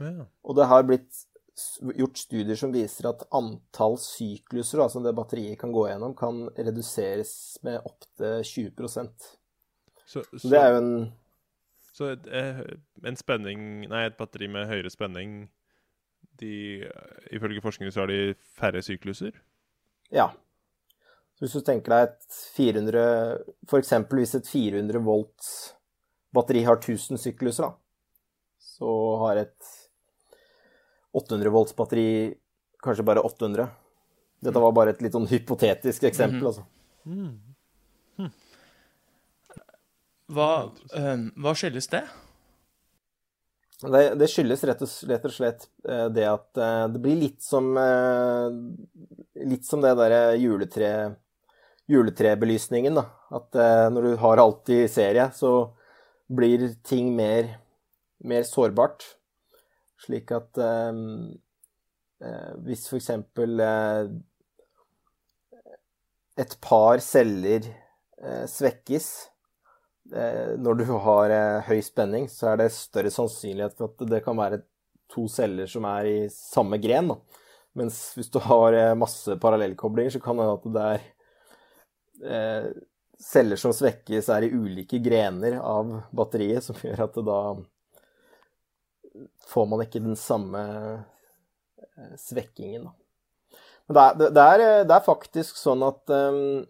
Ja. 0.00 0.26
Og 0.44 0.58
det 0.58 0.68
har 0.68 0.84
blitt 0.88 1.24
gjort 1.94 2.18
studier 2.18 2.58
som 2.58 2.72
viser 2.74 3.08
at 3.08 3.22
antall 3.34 3.96
sykluser 4.02 4.82
da, 4.82 4.88
som 4.90 5.04
det 5.04 5.14
batteriet 5.16 5.58
kan 5.60 5.72
gå 5.72 5.86
gjennom, 5.88 6.16
kan 6.18 6.48
reduseres 6.56 7.34
med 7.66 7.84
opptil 7.86 8.42
20 8.42 8.74
så, 10.06 10.22
så, 10.30 10.38
så 10.38 10.52
det 10.52 10.60
er 10.60 10.72
jo 10.74 10.80
en 10.82 10.94
Så 11.94 12.08
eh, 12.12 12.62
en 13.06 13.16
spenning 13.16 13.60
Nei, 13.88 14.06
et 14.08 14.16
batteri 14.18 14.48
med 14.50 14.68
høyere 14.68 14.90
spenning 14.92 15.46
de, 16.40 16.84
Ifølge 17.32 17.62
forskere 17.64 17.92
så 17.94 18.04
har 18.04 18.10
de 18.10 18.34
færre 18.58 18.82
sykluser? 18.82 19.36
Ja. 20.12 20.32
Så 21.34 21.46
hvis 21.46 21.54
du 21.56 21.64
tenker 21.66 21.94
deg 21.94 22.08
et 22.08 22.36
400 22.56 23.04
F.eks. 23.68 23.94
hvis 24.10 24.36
et 24.38 24.50
400 24.50 25.02
volts 25.06 25.48
batteri 26.34 26.64
har 26.66 26.80
1000 26.80 27.20
sykluser, 27.22 27.68
da, 27.68 27.76
så 28.58 28.90
har 29.22 29.38
et 29.44 29.74
800 31.14 31.52
volts 31.54 31.74
batteri 31.78 32.06
kanskje 32.82 33.06
bare 33.06 33.22
800. 33.22 33.68
Dette 34.44 34.62
var 34.62 34.74
bare 34.76 34.94
et 34.94 35.02
litt 35.04 35.14
sånn 35.14 35.28
hypotetisk 35.30 36.04
eksempel, 36.10 36.40
mm 36.40 36.42
-hmm. 36.42 36.46
altså. 36.46 36.64
Mm. 37.04 37.53
Hva, 40.32 40.70
øh, 40.96 41.24
hva, 41.36 41.52
skyldes 41.58 41.90
det? 41.92 42.02
det? 43.82 44.04
det? 44.20 44.28
skyldes 44.32 44.64
rett 44.64 44.84
og, 44.86 44.94
og 45.18 45.34
slett 45.34 45.66
uh, 45.88 46.06
det 46.14 46.24
at 46.30 46.48
uh, 46.56 46.86
det 46.92 47.02
blir 47.04 47.20
litt 47.20 47.42
som 47.44 47.74
Litt 49.44 49.66
som 49.66 49.82
det 49.82 49.90
derre 49.98 50.36
juletre, 50.38 50.88
juletrebelysningen, 51.90 52.94
da. 52.96 53.02
At 53.34 53.58
når 53.92 54.06
du 54.06 54.12
har 54.22 54.40
alt 54.40 54.70
i 54.72 54.78
serie, 54.88 55.26
så 55.34 55.50
blir 56.30 56.68
ting 56.86 57.10
mer, 57.16 57.50
mer 58.24 58.46
sårbart. 58.46 59.02
Slik 60.00 60.30
at 60.32 60.62
eh, 62.24 62.54
hvis 62.64 62.86
f.eks. 62.88 63.10
Eh, 63.10 64.08
et 66.44 66.56
par 66.64 66.98
celler 67.04 67.68
eh, 67.68 68.44
svekkes 68.50 69.06
eh, 69.06 69.33
når 70.12 70.78
du 70.80 70.84
har 71.06 71.32
eh, 71.32 71.64
høy 71.68 71.80
spenning, 71.82 72.28
så 72.28 72.52
er 72.52 72.60
det 72.60 72.70
større 72.76 73.12
sannsynlighet 73.12 73.76
for 73.78 73.92
at 73.92 74.04
det 74.10 74.20
kan 74.24 74.36
være 74.38 74.60
to 75.12 75.26
celler 75.32 75.70
som 75.70 75.86
er 75.88 76.10
i 76.10 76.18
samme 76.32 76.78
gren. 76.82 77.12
Da. 77.12 77.16
Mens 77.80 78.00
hvis 78.18 78.30
du 78.32 78.38
har 78.44 78.76
eh, 78.76 78.96
masse 78.98 79.38
parallellkoblinger, 79.40 80.16
så 80.16 80.22
kan 80.24 80.38
det 80.38 80.48
hende 80.48 80.58
at 80.60 80.74
det 80.76 80.88
er 80.94 81.10
celler 83.20 83.58
som 83.58 83.72
svekkes, 83.74 84.28
er 84.30 84.46
i 84.46 84.52
ulike 84.54 85.00
grener 85.02 85.58
av 85.60 85.90
batteriet, 86.14 86.64
som 86.64 86.78
gjør 86.78 87.06
at 87.06 87.16
da 87.26 87.38
får 89.48 89.66
man 89.70 89.82
ikke 89.84 90.02
den 90.02 90.16
samme 90.18 90.62
eh, 91.94 92.14
svekkingen, 92.20 92.88
da. 92.88 92.94
Men 93.84 93.96
det 93.96 94.02
er, 94.02 94.14
det, 94.16 94.42
er, 94.42 94.62
det 94.88 94.94
er, 94.96 95.04
faktisk 95.04 95.58
sånn 95.60 95.82
at 95.84 96.12
eh, 96.14 96.62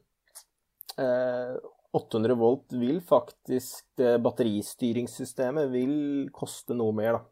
800 1.95 2.35
volt 2.39 2.75
vil 2.75 2.99
faktisk 3.07 4.03
Batteristyringssystemet 4.25 5.71
vil 5.71 5.95
koste 6.35 6.75
noe 6.75 6.95
mer, 6.97 7.19
da. 7.19 7.23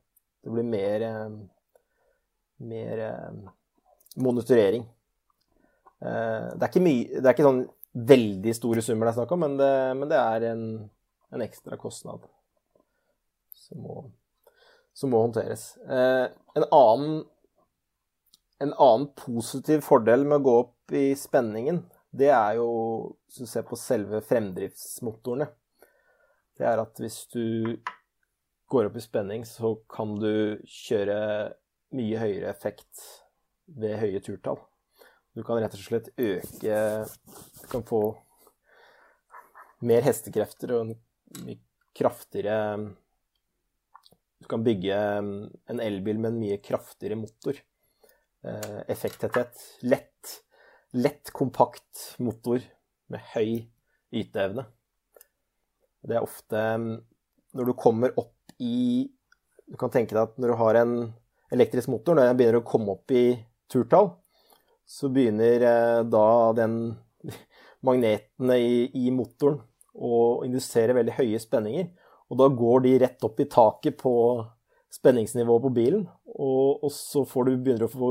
Det 0.43 0.51
blir 0.51 0.67
mer, 0.67 1.03
eh, 1.03 1.31
mer 2.57 2.99
eh, 2.99 3.33
monitorering. 4.17 4.83
Eh, 6.03 6.49
det 6.55 6.63
er 6.63 6.69
ikke 6.69 6.83
mye 6.83 7.21
Det 7.21 7.27
er 7.27 7.35
ikke 7.37 7.47
sånn 7.47 7.63
veldig 7.93 8.55
store 8.57 8.83
summer 8.83 9.07
det 9.07 9.13
er 9.13 9.19
snakk 9.21 9.35
om, 9.37 9.43
men 9.45 9.59
det, 9.61 9.73
men 9.99 10.09
det 10.11 10.19
er 10.19 10.47
en, 10.49 10.65
en 11.31 11.45
ekstra 11.45 11.77
kostnad 11.77 12.25
som 13.53 13.83
må 13.85 14.05
som 14.97 15.09
må 15.09 15.23
håndteres. 15.23 15.79
En 15.89 16.65
annen, 16.69 17.23
en 18.61 18.73
annen 18.75 19.07
positiv 19.17 19.81
fordel 19.87 20.27
med 20.27 20.43
å 20.43 20.45
gå 20.45 20.57
opp 20.67 20.97
i 20.97 21.15
spenningen, 21.17 21.79
det 22.13 22.29
er 22.33 22.59
jo, 22.59 22.69
hvis 23.27 23.43
du 23.43 23.49
ser 23.49 23.65
på 23.67 23.79
selve 23.81 24.21
fremdriftsmotorene, 24.27 25.49
det 26.59 26.67
er 26.69 26.83
at 26.83 27.01
hvis 27.01 27.23
du 27.33 27.79
går 28.73 28.89
opp 28.89 28.99
i 29.01 29.05
spenning, 29.05 29.47
så 29.49 29.75
kan 29.91 30.15
du 30.21 30.61
kjøre 30.69 31.17
mye 31.97 32.21
høyere 32.21 32.53
effekt 32.53 33.07
ved 33.73 33.99
høye 34.01 34.21
turtall. 34.25 34.61
Du 35.33 35.41
kan 35.45 35.61
rett 35.61 35.73
og 35.73 35.81
slett 35.81 36.11
øke 36.21 36.79
Du 37.63 37.69
kan 37.73 37.85
få 37.89 38.03
mer 39.89 40.05
hestekrefter 40.05 40.75
og 40.77 40.83
en 40.85 41.47
mye 41.47 41.57
kraftigere 41.97 42.59
du 44.43 44.49
kan 44.49 44.65
bygge 44.65 44.97
en 45.71 45.81
elbil 45.81 46.19
med 46.19 46.33
en 46.33 46.41
mye 46.41 46.57
kraftigere 46.59 47.15
motor. 47.15 47.59
Eh, 48.43 48.79
effekttetthet. 48.91 49.61
Lett, 49.87 50.33
lett, 50.93 51.31
kompakt 51.33 52.15
motor 52.23 52.63
med 53.13 53.25
høy 53.33 53.65
yteevne. 54.13 54.67
Det 56.03 56.19
er 56.19 56.25
ofte 56.25 56.61
mm, 56.83 56.95
Når 57.55 57.69
du 57.69 57.73
kommer 57.79 58.15
opp 58.19 58.55
i 58.59 59.07
Du 59.71 59.77
kan 59.79 59.93
tenke 59.93 60.17
deg 60.17 60.25
at 60.25 60.41
når 60.41 60.51
du 60.51 60.59
har 60.59 60.79
en 60.81 60.95
elektrisk 61.53 61.93
motor, 61.93 62.17
når 62.17 62.31
den 62.31 62.39
begynner 62.41 62.61
å 62.63 62.67
komme 62.67 62.95
opp 62.97 63.13
i 63.13 63.37
turtall, 63.71 64.09
så 64.89 65.11
begynner 65.13 65.65
eh, 65.69 66.01
da 66.09 66.27
den 66.57 66.79
magnetene 67.87 68.57
i, 68.57 68.79
i 69.05 69.13
motoren 69.13 69.61
å 69.93 70.43
indusere 70.47 70.97
veldig 70.97 71.17
høye 71.19 71.41
spenninger. 71.41 71.91
Og 72.33 72.41
da 72.41 72.49
går 72.49 72.85
de 72.87 72.95
rett 73.03 73.25
opp 73.29 73.41
i 73.45 73.49
taket 73.53 73.99
på 74.01 74.15
spenningsnivået 74.93 75.65
på 75.67 75.73
bilen, 75.77 76.07
og, 76.33 76.85
og 76.85 76.93
så 76.93 77.25
du, 77.25 77.53
begynner 77.57 77.85
du 77.85 77.89
å 77.89 77.93
få 77.93 78.11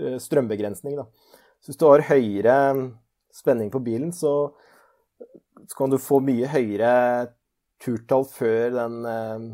eh, 0.00 0.18
strømbegrensning. 0.20 1.00
Da. 1.00 1.08
Så 1.64 1.72
hvis 1.72 1.80
du 1.80 1.86
har 1.88 2.04
høyere 2.04 2.56
spenning 3.32 3.70
på 3.72 3.80
bilen, 3.80 4.10
så, 4.12 4.52
så 5.64 5.78
kan 5.78 5.92
du 5.92 5.96
få 5.96 6.18
mye 6.20 6.50
høyere 6.52 6.90
turtall 7.80 8.26
før 8.28 8.74
den, 8.74 8.98
eh, 9.08 9.46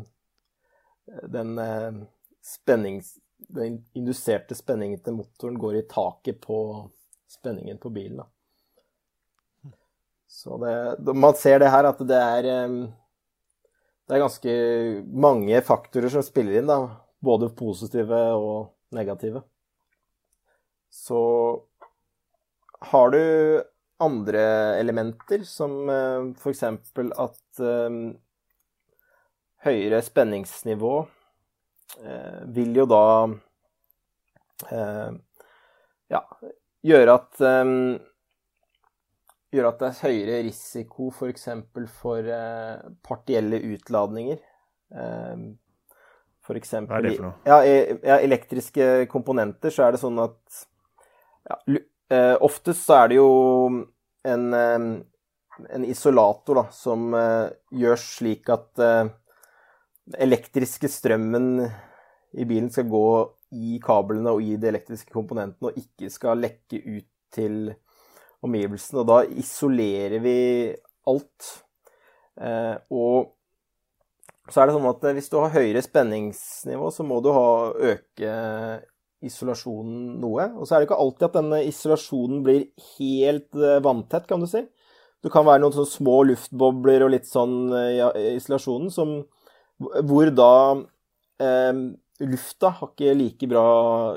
den, 1.31 1.53
eh, 1.63 2.01
spennings, 2.43 3.15
den 3.47 3.79
induserte 3.95 4.57
spenningen 4.59 4.99
til 4.99 5.15
motoren 5.21 5.55
går 5.59 5.79
i 5.79 5.87
taket 5.87 6.43
på 6.43 6.59
spenningen 7.31 7.79
på 7.79 7.93
bilen. 7.95 8.19
Da. 8.19 9.71
Så 10.27 10.59
det, 10.59 11.15
man 11.15 11.39
ser 11.39 11.63
det 11.63 11.71
her 11.71 11.87
at 11.87 12.03
det 12.07 12.19
er 12.19 12.51
det 14.11 14.17
er 14.17 14.25
ganske 14.25 14.53
mange 15.07 15.59
faktorer 15.63 16.11
som 16.11 16.23
spiller 16.27 16.59
inn, 16.59 16.67
da. 16.67 16.97
Både 17.23 17.47
positive 17.55 18.17
og 18.35 18.73
negative. 18.91 19.45
Så 20.91 21.19
har 22.81 23.13
du 23.13 23.23
andre 24.01 24.43
elementer, 24.81 25.43
som 25.45 25.89
eh, 25.89 26.31
f.eks. 26.37 26.63
at 26.65 27.61
um, 27.61 27.99
høyere 29.61 30.01
spenningsnivå 30.01 30.93
uh, 31.05 32.39
vil 32.55 32.81
jo 32.81 32.87
da 32.89 33.05
ja, 36.09 36.19
gjøre 36.85 37.13
at 37.17 37.43
um, 37.45 37.75
gjør 39.51 39.67
at 39.71 39.81
det 39.81 39.89
er 39.89 39.99
høyere 40.05 40.39
risiko 40.47 41.09
f.eks. 41.11 41.47
for, 41.73 41.87
for 42.01 42.31
eh, 42.35 42.83
partielle 43.03 43.59
utladninger. 43.73 44.39
Eh, 44.95 45.43
for 46.41 46.57
eksempel, 46.57 46.95
Hva 46.95 47.01
er 47.01 47.07
det 47.07 47.15
for 47.17 47.27
noe? 47.27 47.37
Ja, 47.47 47.59
i, 47.67 47.97
ja, 48.07 48.19
elektriske 48.23 48.91
komponenter 49.11 49.73
så 49.73 49.85
er 49.85 49.95
det 49.95 50.01
sånn 50.01 50.19
at 50.23 50.61
ja, 51.49 51.57
eh, 52.11 52.35
Oftest 52.43 52.85
så 52.85 53.01
er 53.01 53.11
det 53.11 53.19
jo 53.19 53.31
en, 54.27 54.45
eh, 54.53 54.85
en 55.77 55.87
isolator 55.87 56.61
da, 56.61 56.65
som 56.73 57.11
uh, 57.13 57.49
gjør 57.75 57.99
slik 57.99 58.49
at 58.53 58.81
uh, 58.81 59.11
elektriske 60.21 60.89
strømmen 60.91 61.65
i 62.31 62.47
bilen 62.47 62.69
skal 62.71 62.87
gå 62.89 63.07
i 63.51 63.77
kablene 63.83 64.31
og 64.31 64.43
i 64.43 64.55
de 64.59 64.69
elektriske 64.69 65.11
komponentene, 65.13 65.71
og 65.71 65.79
ikke 65.79 66.11
skal 66.13 66.39
lekke 66.39 66.79
ut 66.79 67.07
til 67.35 67.73
omgivelsene. 68.45 69.03
Og 69.03 69.09
da 69.09 69.19
isolerer 69.43 70.23
vi 70.23 70.37
alt. 71.09 71.49
Eh, 72.39 72.75
og 72.95 74.51
så 74.51 74.61
er 74.61 74.69
det 74.69 74.75
sånn 74.77 74.89
at 74.89 75.03
hvis 75.17 75.29
du 75.31 75.37
har 75.39 75.53
høyere 75.53 75.83
spenningsnivå, 75.83 76.91
så 76.95 77.05
må 77.07 77.19
du 77.23 77.31
ha, 77.35 77.49
øke 77.91 78.31
isolasjonen 79.25 80.19
noe. 80.21 80.47
Og 80.57 80.65
så 80.65 80.75
er 80.75 80.81
det 80.81 80.89
ikke 80.89 80.99
alltid 81.03 81.27
at 81.27 81.37
denne 81.39 81.61
isolasjonen 81.67 82.43
blir 82.45 82.67
helt 82.95 83.57
eh, 83.57 83.81
vanntett, 83.85 84.27
kan 84.29 84.43
du 84.43 84.49
si. 84.49 84.63
Det 85.21 85.31
kan 85.33 85.45
være 85.45 85.61
noen 85.61 85.75
sånne 85.75 85.91
små 85.91 86.15
luftbobler 86.31 87.05
og 87.05 87.13
litt 87.13 87.29
sånn 87.29 87.69
i 87.77 87.99
ja, 87.99 88.09
isolasjonen 88.33 88.89
som, 88.93 89.19
hvor 89.77 90.31
da 90.33 90.53
eh, 91.41 91.83
lufta 92.25 92.73
har 92.79 92.89
ikke 92.89 93.13
like 93.19 93.49
bra 93.49 93.65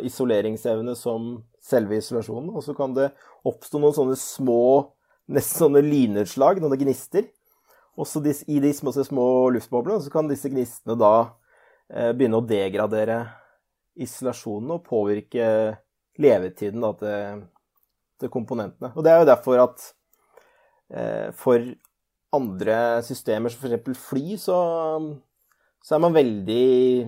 isoleringsevne 0.05 0.97
som 0.97 1.37
selve 1.65 2.01
isolasjonen. 2.01 2.51
Og 2.57 2.65
så 2.65 2.77
kan 2.77 2.97
det 2.97 3.13
oppstå 3.45 3.81
noen 3.81 3.97
sånne 3.97 4.19
små, 4.21 4.65
nesten 5.33 5.67
sånne 5.67 5.85
lynutslag, 5.85 6.61
noen 6.63 6.81
gnister. 6.81 7.29
Også 8.01 8.25
i 8.51 8.59
de 8.63 8.73
små, 8.75 8.91
små 8.97 9.29
luftboblene 9.55 10.03
så 10.03 10.11
kan 10.11 10.29
disse 10.31 10.51
gnistene 10.51 10.97
da 10.99 11.15
eh, 11.93 12.11
begynne 12.17 12.41
å 12.41 12.49
degradere 12.49 13.23
isolasjonen 14.01 14.75
og 14.77 14.87
påvirke 14.87 15.47
levetiden 16.21 16.83
da, 16.85 16.93
til, 16.99 17.45
til, 18.21 18.33
komponentene. 18.33 18.93
Og 18.95 19.05
det 19.05 19.13
er 19.13 19.23
jo 19.23 19.29
derfor 19.29 19.63
at 19.65 19.85
eh, 20.91 21.29
for 21.37 21.63
andre 22.35 22.79
systemer, 23.07 23.53
som 23.53 23.63
f.eks. 23.63 24.01
fly, 24.09 24.39
så, 24.41 24.59
så, 25.83 25.95
er 25.95 26.03
man 26.03 26.17
veldig 26.17 27.07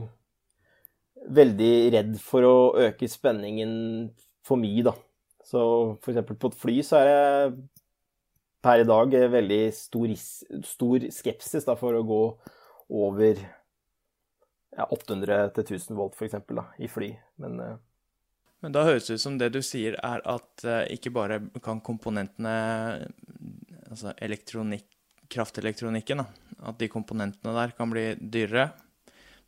veldig 1.26 1.74
redd 1.96 2.12
for 2.22 2.46
å 2.46 2.56
øke 2.86 3.08
spenningen 3.10 3.72
for 4.46 4.60
mye, 4.60 4.84
da. 4.86 4.94
Så 5.46 5.62
f.eks. 5.98 6.22
på 6.28 6.52
et 6.52 6.60
fly 6.60 6.76
så 6.86 7.00
er 7.00 7.08
det 7.10 7.66
per 8.66 8.82
i 8.82 8.86
dag 8.86 9.12
veldig 9.30 9.62
stor, 9.74 10.12
stor 10.66 11.06
skepsis 11.14 11.66
da, 11.66 11.76
for 11.78 11.94
å 11.94 12.06
gå 12.06 12.22
over 13.06 13.42
ja, 14.74 14.86
800 14.90 15.50
til 15.56 15.76
1000 15.76 15.98
volt, 15.98 16.16
f.eks., 16.16 16.36
i 16.82 16.88
fly. 16.90 17.10
Men, 17.42 17.60
uh... 17.60 17.76
Men 18.64 18.74
da 18.74 18.86
høres 18.86 19.08
det 19.08 19.18
ut 19.18 19.24
som 19.24 19.36
det 19.40 19.52
du 19.54 19.60
sier, 19.64 19.98
er 20.04 20.24
at 20.26 20.66
uh, 20.66 20.82
ikke 20.92 21.14
bare 21.14 21.40
kan 21.64 21.82
komponentene 21.84 22.56
Altså 23.86 24.10
elektronikk, 24.18 24.88
kraftelektronikken, 25.30 26.18
da, 26.18 26.24
at 26.72 26.80
de 26.80 26.88
komponentene 26.90 27.52
der 27.54 27.70
kan 27.78 27.92
bli 27.92 28.08
dyrere. 28.18 28.64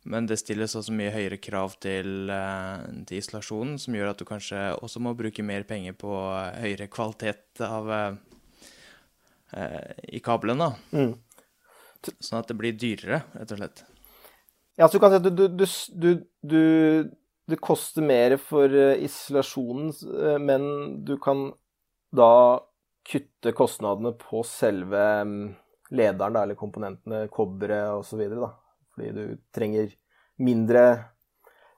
Men 0.07 0.29
det 0.29 0.37
stilles 0.39 0.77
også 0.79 0.95
mye 0.95 1.11
høyere 1.11 1.41
krav 1.43 1.75
til, 1.83 2.31
uh, 2.31 2.79
til 3.03 3.19
isolasjonen, 3.19 3.75
som 3.83 3.97
gjør 3.97 4.13
at 4.13 4.21
du 4.21 4.25
kanskje 4.29 4.61
også 4.79 5.03
må 5.03 5.11
bruke 5.19 5.43
mer 5.43 5.67
penger 5.67 5.97
på 5.99 6.13
høyere 6.55 6.87
kvalitet 6.87 7.65
av 7.67 7.91
i 10.07 10.21
kablene. 10.23 10.71
Mm. 10.95 11.13
Sånn 12.21 12.39
at 12.39 12.47
det 12.47 12.55
blir 12.61 12.79
dyrere, 12.79 13.23
rett 13.35 13.53
og 13.55 13.59
slett. 13.59 13.83
Ja, 14.79 14.87
så 14.87 14.95
du 14.95 15.01
kan 15.03 15.11
si 15.11 15.17
at 15.19 15.25
du, 15.35 15.47
du, 15.91 16.11
du, 16.41 17.11
Det 17.51 17.57
koster 17.59 18.05
mer 18.05 18.37
for 18.39 18.71
eh, 18.71 19.01
isolasjonen, 19.03 19.89
eh, 19.91 20.37
men 20.39 20.63
du 21.03 21.17
kan 21.19 21.49
da 22.15 22.61
kutte 23.09 23.51
kostnadene 23.57 24.13
på 24.21 24.39
selve 24.47 25.03
mm, 25.27 25.43
lederen, 25.91 26.37
da, 26.37 26.45
eller 26.45 26.55
komponentene, 26.55 27.25
kobberet 27.27 27.91
osv. 27.97 28.23
Fordi 28.95 29.11
du 29.17 29.23
trenger 29.51 29.91
mindre, 30.39 30.85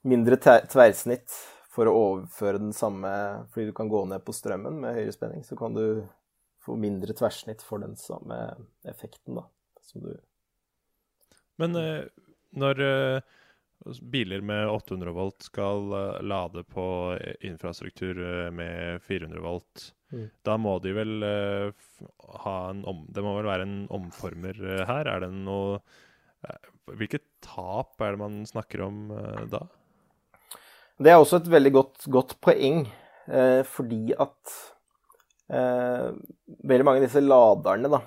mindre 0.06 0.38
tverrsnitt 0.70 1.34
for 1.74 1.90
å 1.90 1.98
overføre 1.98 2.62
den 2.62 2.74
samme 2.76 3.10
Fordi 3.50 3.72
du 3.72 3.74
kan 3.74 3.90
gå 3.90 4.06
ned 4.12 4.22
på 4.28 4.36
strømmen 4.36 4.78
med 4.84 5.00
høyere 5.00 5.18
spenning, 5.18 5.42
så 5.48 5.58
kan 5.58 5.74
du 5.74 6.04
få 6.62 6.78
mindre 6.78 7.18
tverrsnitt 7.18 7.66
for 7.66 7.82
den 7.82 7.98
samme 7.98 8.44
effekten, 8.86 9.42
da, 9.42 9.48
som 9.90 10.06
du 10.06 10.14
Men 11.58 11.82
eh, 11.82 12.04
når 12.58 12.82
uh, 12.84 13.98
biler 14.12 14.44
med 14.46 14.70
800 14.70 15.16
volt 15.16 15.48
skal 15.48 15.94
uh, 15.94 16.22
lade 16.24 16.64
på 16.68 16.86
infrastruktur 17.48 18.20
uh, 18.20 18.52
med 18.54 19.02
400 19.08 19.44
volt, 19.44 19.92
mm. 20.12 20.30
da 20.46 20.58
må 20.62 20.78
de 20.84 20.96
vel 20.96 21.28
ha 22.46 22.56
en 22.70 22.86
om, 22.88 23.06
Det 23.10 23.24
må 23.24 23.36
vel 23.40 23.50
være 23.50 23.68
en 23.68 23.78
omformer 23.94 24.58
her? 24.88 25.08
Er 25.08 25.26
det 25.26 25.34
noe 25.36 25.82
Hvilket 26.92 27.24
tap 27.46 28.02
er 28.02 28.16
det 28.16 28.20
man 28.20 28.40
snakker 28.50 28.82
om 28.82 29.12
da? 29.52 29.60
Det 30.98 31.12
er 31.12 31.20
også 31.20 31.38
et 31.38 31.50
veldig 31.54 31.72
godt, 31.76 32.08
godt 32.10 32.34
poeng, 32.42 32.82
fordi 33.70 34.16
at 34.18 34.56
veldig 35.48 36.88
mange 36.88 37.04
av 37.04 37.06
disse 37.06 37.22
laderne 37.22 37.92
da, 37.94 38.02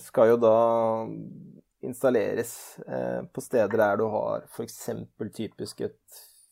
skal 0.00 0.32
jo 0.32 0.40
da 0.40 0.54
installeres 1.88 2.52
eh, 2.86 3.22
på 3.32 3.40
steder 3.42 3.78
der 3.80 3.96
du 4.00 4.06
har 4.12 4.36
f.eks. 4.48 4.88
typisk 5.34 5.80
et 5.86 6.00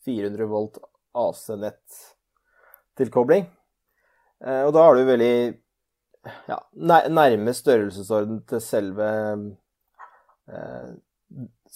400 0.07 0.45
volt 0.49 0.75
AC-nett-tilkobling. 1.17 3.43
Eh, 4.45 4.63
og 4.65 4.73
da 4.75 4.79
har 4.85 4.93
du 4.95 5.01
veldig 5.07 5.37
ja, 6.49 6.57
nærme 6.73 7.53
størrelsesorden 7.55 8.37
til 8.49 8.61
selve 8.63 9.07
eh, 10.49 10.89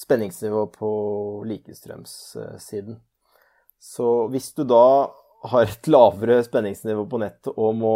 spenningsnivået 0.01 0.71
på 0.77 0.91
likestrømssiden. 1.47 2.95
Så 3.81 4.27
hvis 4.31 4.53
du 4.57 4.63
da 4.67 4.85
har 5.51 5.63
et 5.65 5.87
lavere 5.89 6.43
spenningsnivå 6.45 7.03
på 7.09 7.17
nettet 7.21 7.53
og 7.55 7.75
må 7.79 7.95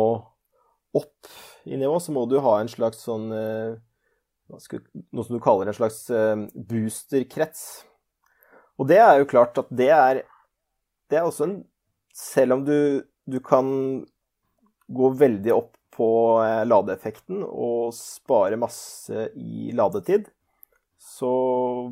opp 0.96 1.28
i 1.66 1.78
nivå, 1.78 2.00
så 2.00 2.12
må 2.16 2.26
du 2.30 2.40
ha 2.42 2.60
en 2.60 2.72
slags 2.72 3.04
sånn 3.06 3.32
eh, 3.36 3.76
noe 4.52 5.26
som 5.26 5.36
du 5.36 5.42
kaller 5.44 5.70
en 5.70 5.78
slags 5.78 6.04
eh, 6.14 6.46
boosterkrets. 6.56 7.64
Og 8.80 8.90
det 8.90 9.00
er 9.02 9.20
jo 9.20 9.30
klart 9.30 9.58
at 9.62 9.72
det 9.74 9.90
er, 9.94 10.22
det 11.10 11.22
er 11.22 11.30
også 11.30 11.50
en 11.50 11.64
Selv 12.16 12.56
om 12.56 12.62
du, 12.64 13.04
du 13.28 13.42
kan 13.44 13.66
gå 14.88 15.08
veldig 15.20 15.52
opp 15.52 15.74
på 15.92 16.08
eh, 16.44 16.62
ladeeffekten 16.64 17.42
og 17.44 17.92
spare 17.96 18.56
masse 18.60 19.26
i 19.36 19.74
ladetid, 19.76 20.30
så 20.96 21.32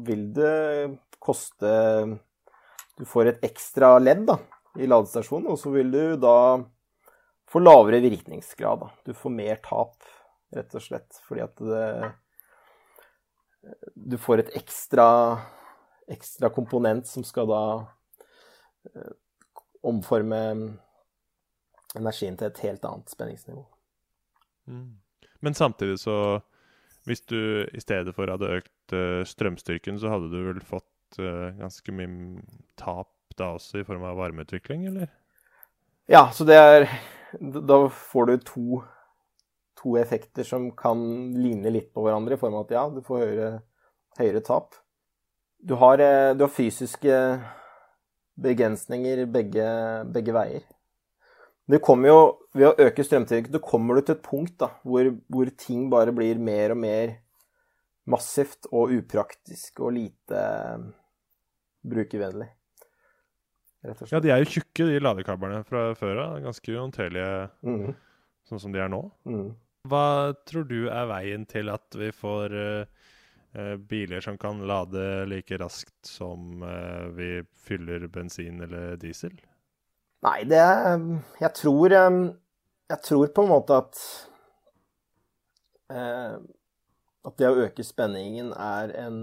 vil 0.08 0.30
det 0.36 0.96
koste 1.20 1.74
Du 2.96 3.04
får 3.10 3.34
et 3.34 3.46
ekstra 3.50 3.98
ledd 4.00 4.24
da, 4.30 4.38
i 4.80 4.88
ladestasjonen, 4.88 5.52
og 5.52 5.60
så 5.60 5.74
vil 5.74 5.92
du 5.92 6.16
da 6.22 6.38
få 7.52 7.60
lavere 7.60 8.00
virkningsgrad. 8.00 8.86
Da. 8.86 8.92
Du 9.04 9.13
får 9.18 9.34
mer 9.34 9.60
tap, 9.66 9.98
rett 10.56 10.76
og 10.78 10.88
slett, 10.88 11.20
fordi 11.28 11.44
at 11.44 11.63
det 11.68 11.88
du 13.95 14.17
får 14.17 14.43
et 14.43 14.56
ekstra, 14.60 15.08
ekstra 16.12 16.49
komponent 16.54 17.08
som 17.08 17.26
skal 17.28 17.47
da 17.49 17.63
eh, 18.91 19.13
omforme 19.84 20.41
energien 21.97 22.38
til 22.39 22.49
et 22.49 22.63
helt 22.65 22.86
annet 22.88 23.13
spenningsnivå. 23.13 23.63
Mm. 24.67 24.99
Men 25.43 25.54
samtidig 25.54 25.99
så 25.99 26.41
Hvis 27.04 27.19
du 27.28 27.67
i 27.76 27.82
stedet 27.84 28.15
for 28.15 28.32
hadde 28.32 28.47
økt 28.47 28.93
uh, 28.95 29.26
strømstyrken, 29.28 29.97
så 29.99 30.08
hadde 30.08 30.30
du 30.32 30.38
vel 30.45 30.62
fått 30.63 31.17
uh, 31.19 31.52
ganske 31.58 31.91
mye 31.91 32.39
tap 32.80 33.12
da 33.36 33.49
også, 33.58 33.82
i 33.82 33.84
form 33.84 34.06
av 34.08 34.15
varmeutvikling, 34.21 34.86
eller? 34.88 35.10
Ja, 36.08 36.30
så 36.32 36.47
det 36.47 36.56
er 36.56 36.88
Da 37.67 37.80
får 37.91 38.26
du 38.26 38.38
to 38.47 38.84
to 39.84 39.98
effekter 40.00 40.48
som 40.48 40.69
kan 40.78 41.02
ligne 41.36 41.72
litt 41.74 41.91
på 41.93 42.06
hverandre, 42.06 42.38
i 42.38 42.41
form 42.41 42.56
av 42.58 42.65
at 42.65 42.74
ja, 42.78 42.86
du 42.89 43.02
får 43.04 43.26
høyere, 43.26 43.50
høyere 44.19 44.43
tap. 44.46 44.80
Du 45.63 45.76
har, 45.80 46.00
eh, 46.00 46.32
du 46.36 46.46
har, 46.46 46.52
fysiske 46.52 47.17
begrensninger 48.43 49.26
begge, 49.32 49.67
begge 50.15 50.36
veier. 50.36 50.63
Det 51.69 51.80
kommer 51.84 52.10
jo, 52.10 52.24
Ved 52.54 52.67
å 52.67 52.86
øke 52.86 53.02
strømtillegget, 53.02 53.56
så 53.56 53.60
kommer 53.65 53.98
du 53.98 54.04
til 54.06 54.13
et 54.13 54.26
punkt 54.26 54.60
da, 54.62 54.67
hvor, 54.86 55.08
hvor, 55.26 55.50
ting 55.58 55.88
bare 55.89 56.12
blir 56.13 56.38
mer 56.38 56.76
og 56.76 56.78
mer 56.78 57.15
massivt 58.06 58.67
og 58.69 58.91
upraktisk 58.93 59.80
og 59.82 59.96
lite 59.96 60.38
eh, 60.38 60.84
brukervennlig. 61.82 62.52
Ja, 63.84 64.19
de 64.22 64.30
er 64.30 64.43
jo 64.43 64.52
tjukke, 64.54 64.86
de 64.86 65.02
ladekablene 65.02 65.63
fra 65.65 65.89
før 65.98 66.22
av. 66.28 66.36
Ganske 66.46 66.76
uhåndterlige 66.76 67.32
mm. 67.65 67.96
sånn 68.52 68.62
som 68.62 68.76
de 68.76 68.80
er 68.80 68.93
nå. 68.93 69.02
Mm. 69.26 69.50
Hva 69.84 70.32
tror 70.48 70.63
du 70.63 70.86
er 70.88 71.10
veien 71.10 71.41
til 71.50 71.67
at 71.67 71.96
vi 72.00 72.08
får 72.15 72.54
uh, 72.56 73.74
biler 73.89 74.24
som 74.24 74.38
kan 74.39 74.62
lade 74.63 75.26
like 75.28 75.58
raskt 75.60 76.08
som 76.08 76.63
uh, 76.63 77.10
vi 77.12 77.41
fyller 77.65 78.06
bensin 78.08 78.62
eller 78.63 78.96
diesel? 79.02 79.36
Nei, 80.24 80.46
det 80.48 80.63
Jeg 81.41 81.52
tror 81.60 81.91
jeg 81.91 83.00
tror 83.04 83.34
på 83.36 83.43
en 83.43 83.52
måte 83.52 83.82
at 83.84 84.00
uh, 85.91 86.39
At 87.28 87.36
det 87.39 87.52
å 87.52 87.60
øke 87.65 87.84
spenningen 87.84 88.54
er 88.56 88.96
en, 89.04 89.19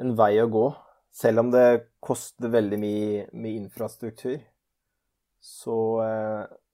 en 0.00 0.16
vei 0.16 0.32
å 0.40 0.48
gå. 0.52 0.66
Selv 1.12 1.44
om 1.44 1.52
det 1.52 1.92
koster 2.00 2.52
veldig 2.52 2.80
mye, 2.80 3.22
med 3.32 3.60
infrastruktur, 3.62 4.36
så, 5.40 5.78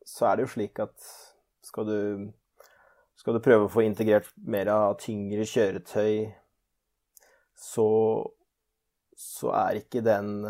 så, 0.03 0.25
er 0.27 0.35
det 0.35 0.49
jo 0.49 0.51
slik 0.57 0.83
at 0.83 1.07
skal 1.63 1.89
du, 1.89 1.99
skal 3.19 3.37
du 3.37 3.43
prøve 3.45 3.67
å 3.67 3.73
få 3.73 3.85
integrert 3.87 4.31
mer 4.37 4.71
av 4.73 4.97
tyngre 5.03 5.47
kjøretøy, 5.49 6.31
så, 7.63 7.89
så 9.19 9.53
er 9.55 9.83
ikke 9.83 10.03
den, 10.05 10.41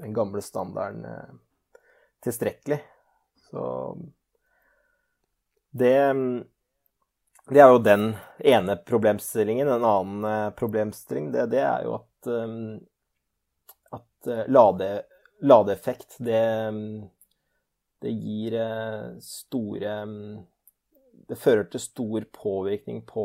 den 0.00 0.14
gamle 0.16 0.42
standarden 0.44 1.04
tilstrekkelig. 2.24 2.80
Så 3.50 3.64
det, 5.70 5.96
det 7.48 7.60
er 7.60 7.72
jo 7.72 7.78
den 7.82 8.10
ene 8.38 8.76
problemstillingen. 8.76 9.68
En 9.68 9.84
annen 9.84 10.24
eh, 10.24 10.50
problemstilling 10.56 11.32
det, 11.32 11.46
det 11.54 11.62
er 11.64 11.86
jo 11.86 11.94
at, 12.00 12.30
eh, 12.32 12.56
at 13.98 14.30
eh, 14.32 14.44
lade, 14.52 14.90
ladeeffekt 15.40 16.18
det, 16.24 16.42
det 18.02 18.12
gir 18.14 18.54
store 19.24 19.94
Det 21.28 21.38
fører 21.38 21.64
til 21.68 21.82
stor 21.82 22.26
påvirkning 22.32 23.02
på, 23.06 23.24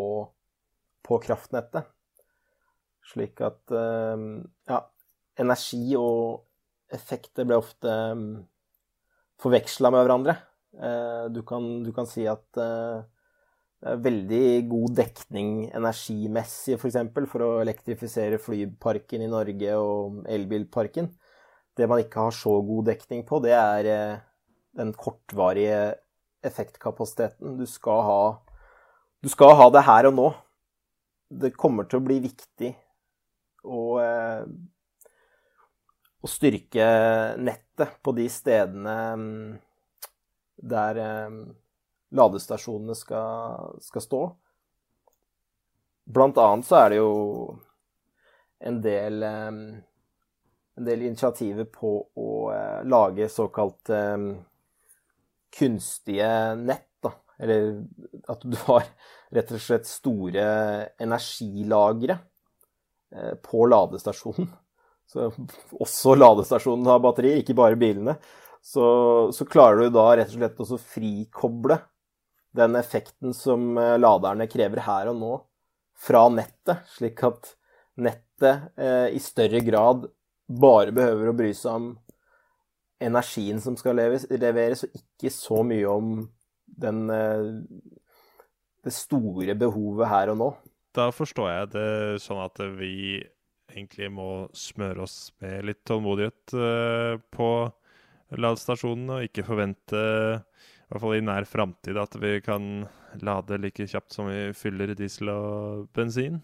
på 1.05 1.19
kraftnettet. 1.23 1.86
Slik 3.13 3.41
at 3.45 3.71
ja, 3.71 4.79
energi 5.39 5.95
og 5.99 6.43
effekter 6.93 7.45
blir 7.47 7.62
ofte 7.62 7.93
forveksla 9.43 9.91
med 9.93 10.05
hverandre. 10.05 10.38
Eh, 10.73 11.25
du 11.33 11.41
kan, 11.45 11.83
du 11.83 11.91
kan, 11.93 12.07
si 12.09 12.25
at 12.29 12.59
eh, 12.59 13.03
det 13.83 13.91
er 13.91 14.03
veldig 14.05 14.45
god 14.71 14.95
dekning 14.97 15.49
energimessig, 15.75 16.77
f.eks. 16.77 16.81
For, 16.81 16.89
eksempel, 16.89 17.27
for 17.29 17.45
å 17.45 17.51
elektrifisere 17.62 18.39
flyparken 18.41 19.25
i 19.25 19.31
Norge 19.31 19.79
og 19.79 20.23
elbilparken. 20.31 21.12
Det 21.73 21.89
man 21.89 22.03
ikke 22.03 22.27
har 22.27 22.36
så 22.38 22.55
god 22.65 22.88
dekning 22.91 23.25
på, 23.27 23.41
det 23.43 23.55
er 23.57 23.89
eh, 23.91 24.21
den 24.77 24.93
kortvarige 24.97 25.95
effektkapasiteten. 26.43 27.57
Du 27.59 27.65
skal 27.69 28.03
ha, 28.07 28.19
du 29.23 29.29
skal 29.31 29.55
ha 29.59 29.69
det 29.73 29.86
her 29.88 30.09
og 30.09 30.17
nå. 30.17 30.27
Det 31.33 31.55
kommer 31.57 31.88
til 31.89 32.01
å 32.01 32.07
bli 32.07 32.19
viktig 32.25 32.73
å 33.63 33.83
å 36.23 36.29
styrke 36.31 36.86
nettet 37.43 37.99
på 38.03 38.13
de 38.15 38.29
stedene 38.31 38.95
mm, 39.19 39.55
der 40.71 40.99
mm, 41.03 41.41
ladestasjonene 42.15 42.95
skal, 42.95 43.73
skal, 43.83 44.05
stå. 44.05 44.21
Blant 46.15 46.39
annet 46.39 46.67
så 46.67 46.79
er 46.79 46.93
det 46.93 47.01
jo 47.01 47.12
en 48.63 48.79
del, 48.86 49.19
mm, 49.19 49.59
en 50.79 50.88
del 50.88 51.03
initiativer 51.09 51.67
på 51.67 51.91
å 52.15 52.29
eh, 52.55 52.79
lage 52.88 53.27
såkalt 53.31 53.91
kunstige 55.53 56.29
nett. 56.59 56.89
Da. 57.03 57.13
Eller 57.39 57.83
at 58.31 58.43
du 58.45 58.57
har 58.67 58.87
rett 59.33 59.53
og 59.53 59.61
slett 59.61 59.89
store 59.89 60.45
energilagre 61.01 62.17
eh, 63.15 63.33
på 63.43 63.65
ladestasjonen. 63.71 64.51
Så 65.09 65.29
også 65.83 66.15
ladestasjonen 66.15 66.87
har 66.89 67.01
batterier, 67.03 67.41
ikke 67.41 67.57
bare 67.57 67.77
bilene. 67.79 68.15
Så, 68.63 68.83
så, 69.35 69.45
klarer 69.45 69.83
du 69.83 69.95
da 69.97 70.05
rett 70.15 70.31
og 70.31 70.39
slett 70.39 70.61
å 70.63 70.79
frikoble 70.79 71.81
den 72.55 72.77
effekten 72.79 73.35
som 73.35 73.73
eh, 73.77 73.97
laderne 73.99 74.47
krever 74.47 74.85
her 74.85 75.11
og 75.11 75.19
nå, 75.19 75.33
fra 75.99 76.27
nettet, 76.31 76.85
slik 76.95 77.21
at 77.27 77.53
nettet 77.99 78.71
eh, 78.79 79.09
i 79.13 79.19
større 79.21 79.59
grad 79.65 80.07
bare 80.47 80.93
behøver 80.95 81.29
å 81.29 81.35
bry 81.37 81.51
seg 81.55 81.75
om 81.75 81.91
energien 83.03 83.61
som 83.63 83.77
skal 83.79 83.97
leves, 83.99 84.25
leveres, 84.31 84.85
og 84.85 84.97
ikke 84.99 85.31
så 85.33 85.61
mye 85.67 85.89
om 85.89 86.15
den, 86.65 87.05
eh, 87.13 87.49
det 88.83 88.93
store 88.93 89.55
behovet 89.55 90.09
her 90.09 90.33
og 90.33 90.39
nå. 90.39 90.49
Da 90.93 91.09
forstår 91.13 91.49
jeg 91.49 91.69
det 91.73 91.91
sånn 92.21 92.41
at 92.43 92.59
vi 92.77 93.23
egentlig 93.73 94.09
må 94.13 94.29
smøre 94.53 95.05
oss 95.05 95.33
med 95.41 95.65
litt 95.65 95.81
tålmodighet 95.87 96.53
uh, 96.53 97.17
på 97.33 97.49
ladestasjonene, 98.37 99.17
og 99.17 99.27
ikke 99.27 99.45
forvente, 99.47 100.01
i 100.03 100.89
hvert 100.91 101.03
fall 101.03 101.17
i 101.17 101.23
nær 101.25 101.47
framtid, 101.49 101.97
at 101.97 102.17
vi 102.21 102.35
kan 102.45 102.85
lade 103.21 103.59
like 103.61 103.87
kjapt 103.89 104.13
som 104.13 104.29
vi 104.29 104.51
fyller 104.57 104.93
diesel 104.97 105.31
og 105.33 105.87
bensin? 105.95 106.41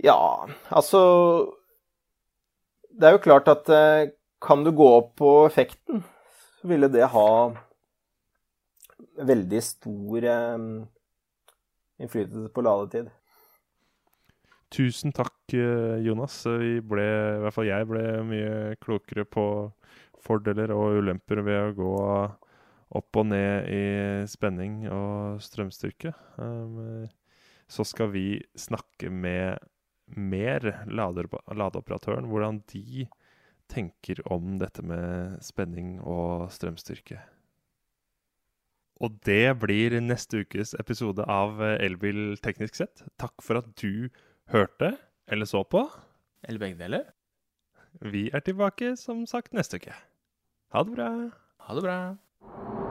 Ja, 0.00 0.48
altså 0.72 1.00
Det 2.88 3.08
er 3.08 3.16
jo 3.16 3.24
klart 3.24 3.48
at 3.48 3.68
uh, 3.68 4.08
kan 4.42 4.64
du 4.64 4.72
gå 4.74 4.88
opp 4.96 5.14
på 5.22 5.30
effekten, 5.46 6.02
så 6.60 6.68
ville 6.68 6.90
det 6.90 7.10
ha 7.14 7.28
veldig 9.22 9.60
stor 9.62 10.26
um, 10.56 10.68
innflytelse 12.02 12.50
på 12.54 12.64
ladetid. 12.66 13.10
Tusen 14.72 15.12
takk, 15.12 15.36
eh, 15.52 15.98
Jonas. 16.00 16.38
Vi 16.46 16.78
ble, 16.80 17.04
i 17.04 17.40
hvert 17.44 17.54
fall 17.54 17.68
jeg 17.68 17.88
ble 17.90 18.04
mye 18.24 18.52
klokere 18.80 19.26
på 19.28 19.44
fordeler 20.22 20.72
og 20.72 21.02
ulemper 21.02 21.42
ved 21.44 21.58
å 21.60 21.74
gå 21.76 21.96
opp 22.96 23.18
og 23.20 23.26
ned 23.28 23.68
i 23.72 23.84
spenning 24.32 24.86
og 24.88 25.42
strømstyrke. 25.44 26.14
Um, 26.40 27.10
så 27.68 27.84
skal 27.88 28.10
vi 28.12 28.26
snakke 28.58 29.12
med 29.12 29.60
mer 30.16 30.64
ladeoperatøren, 30.88 32.28
hvordan 32.28 32.62
de 32.72 33.06
tenker 33.72 34.20
om 34.32 34.58
dette 34.60 34.84
med 34.84 35.38
spenning 35.44 35.96
og 36.00 36.50
strømstyrke. 36.52 37.20
Og 39.02 39.16
det 39.26 39.56
blir 39.58 39.96
neste 40.04 40.44
ukes 40.44 40.76
episode 40.78 41.24
av 41.26 41.58
Elbil 41.72 42.36
teknisk 42.44 42.78
sett. 42.78 43.02
Takk 43.18 43.42
for 43.42 43.58
at 43.58 43.72
du 43.80 44.12
hørte 44.52 44.94
eller 45.26 45.48
så 45.48 45.64
på. 45.66 45.86
Eller 46.46 46.62
begge 46.62 46.78
deler. 46.78 47.08
Vi 48.00 48.28
er 48.32 48.44
tilbake 48.46 48.94
som 48.96 49.26
sagt 49.26 49.54
neste 49.56 49.82
uke. 49.82 49.96
Ha 50.72 50.86
det 50.86 50.96
bra. 50.96 51.10
Ha 51.66 51.74
det 51.78 51.84
bra. 51.88 52.81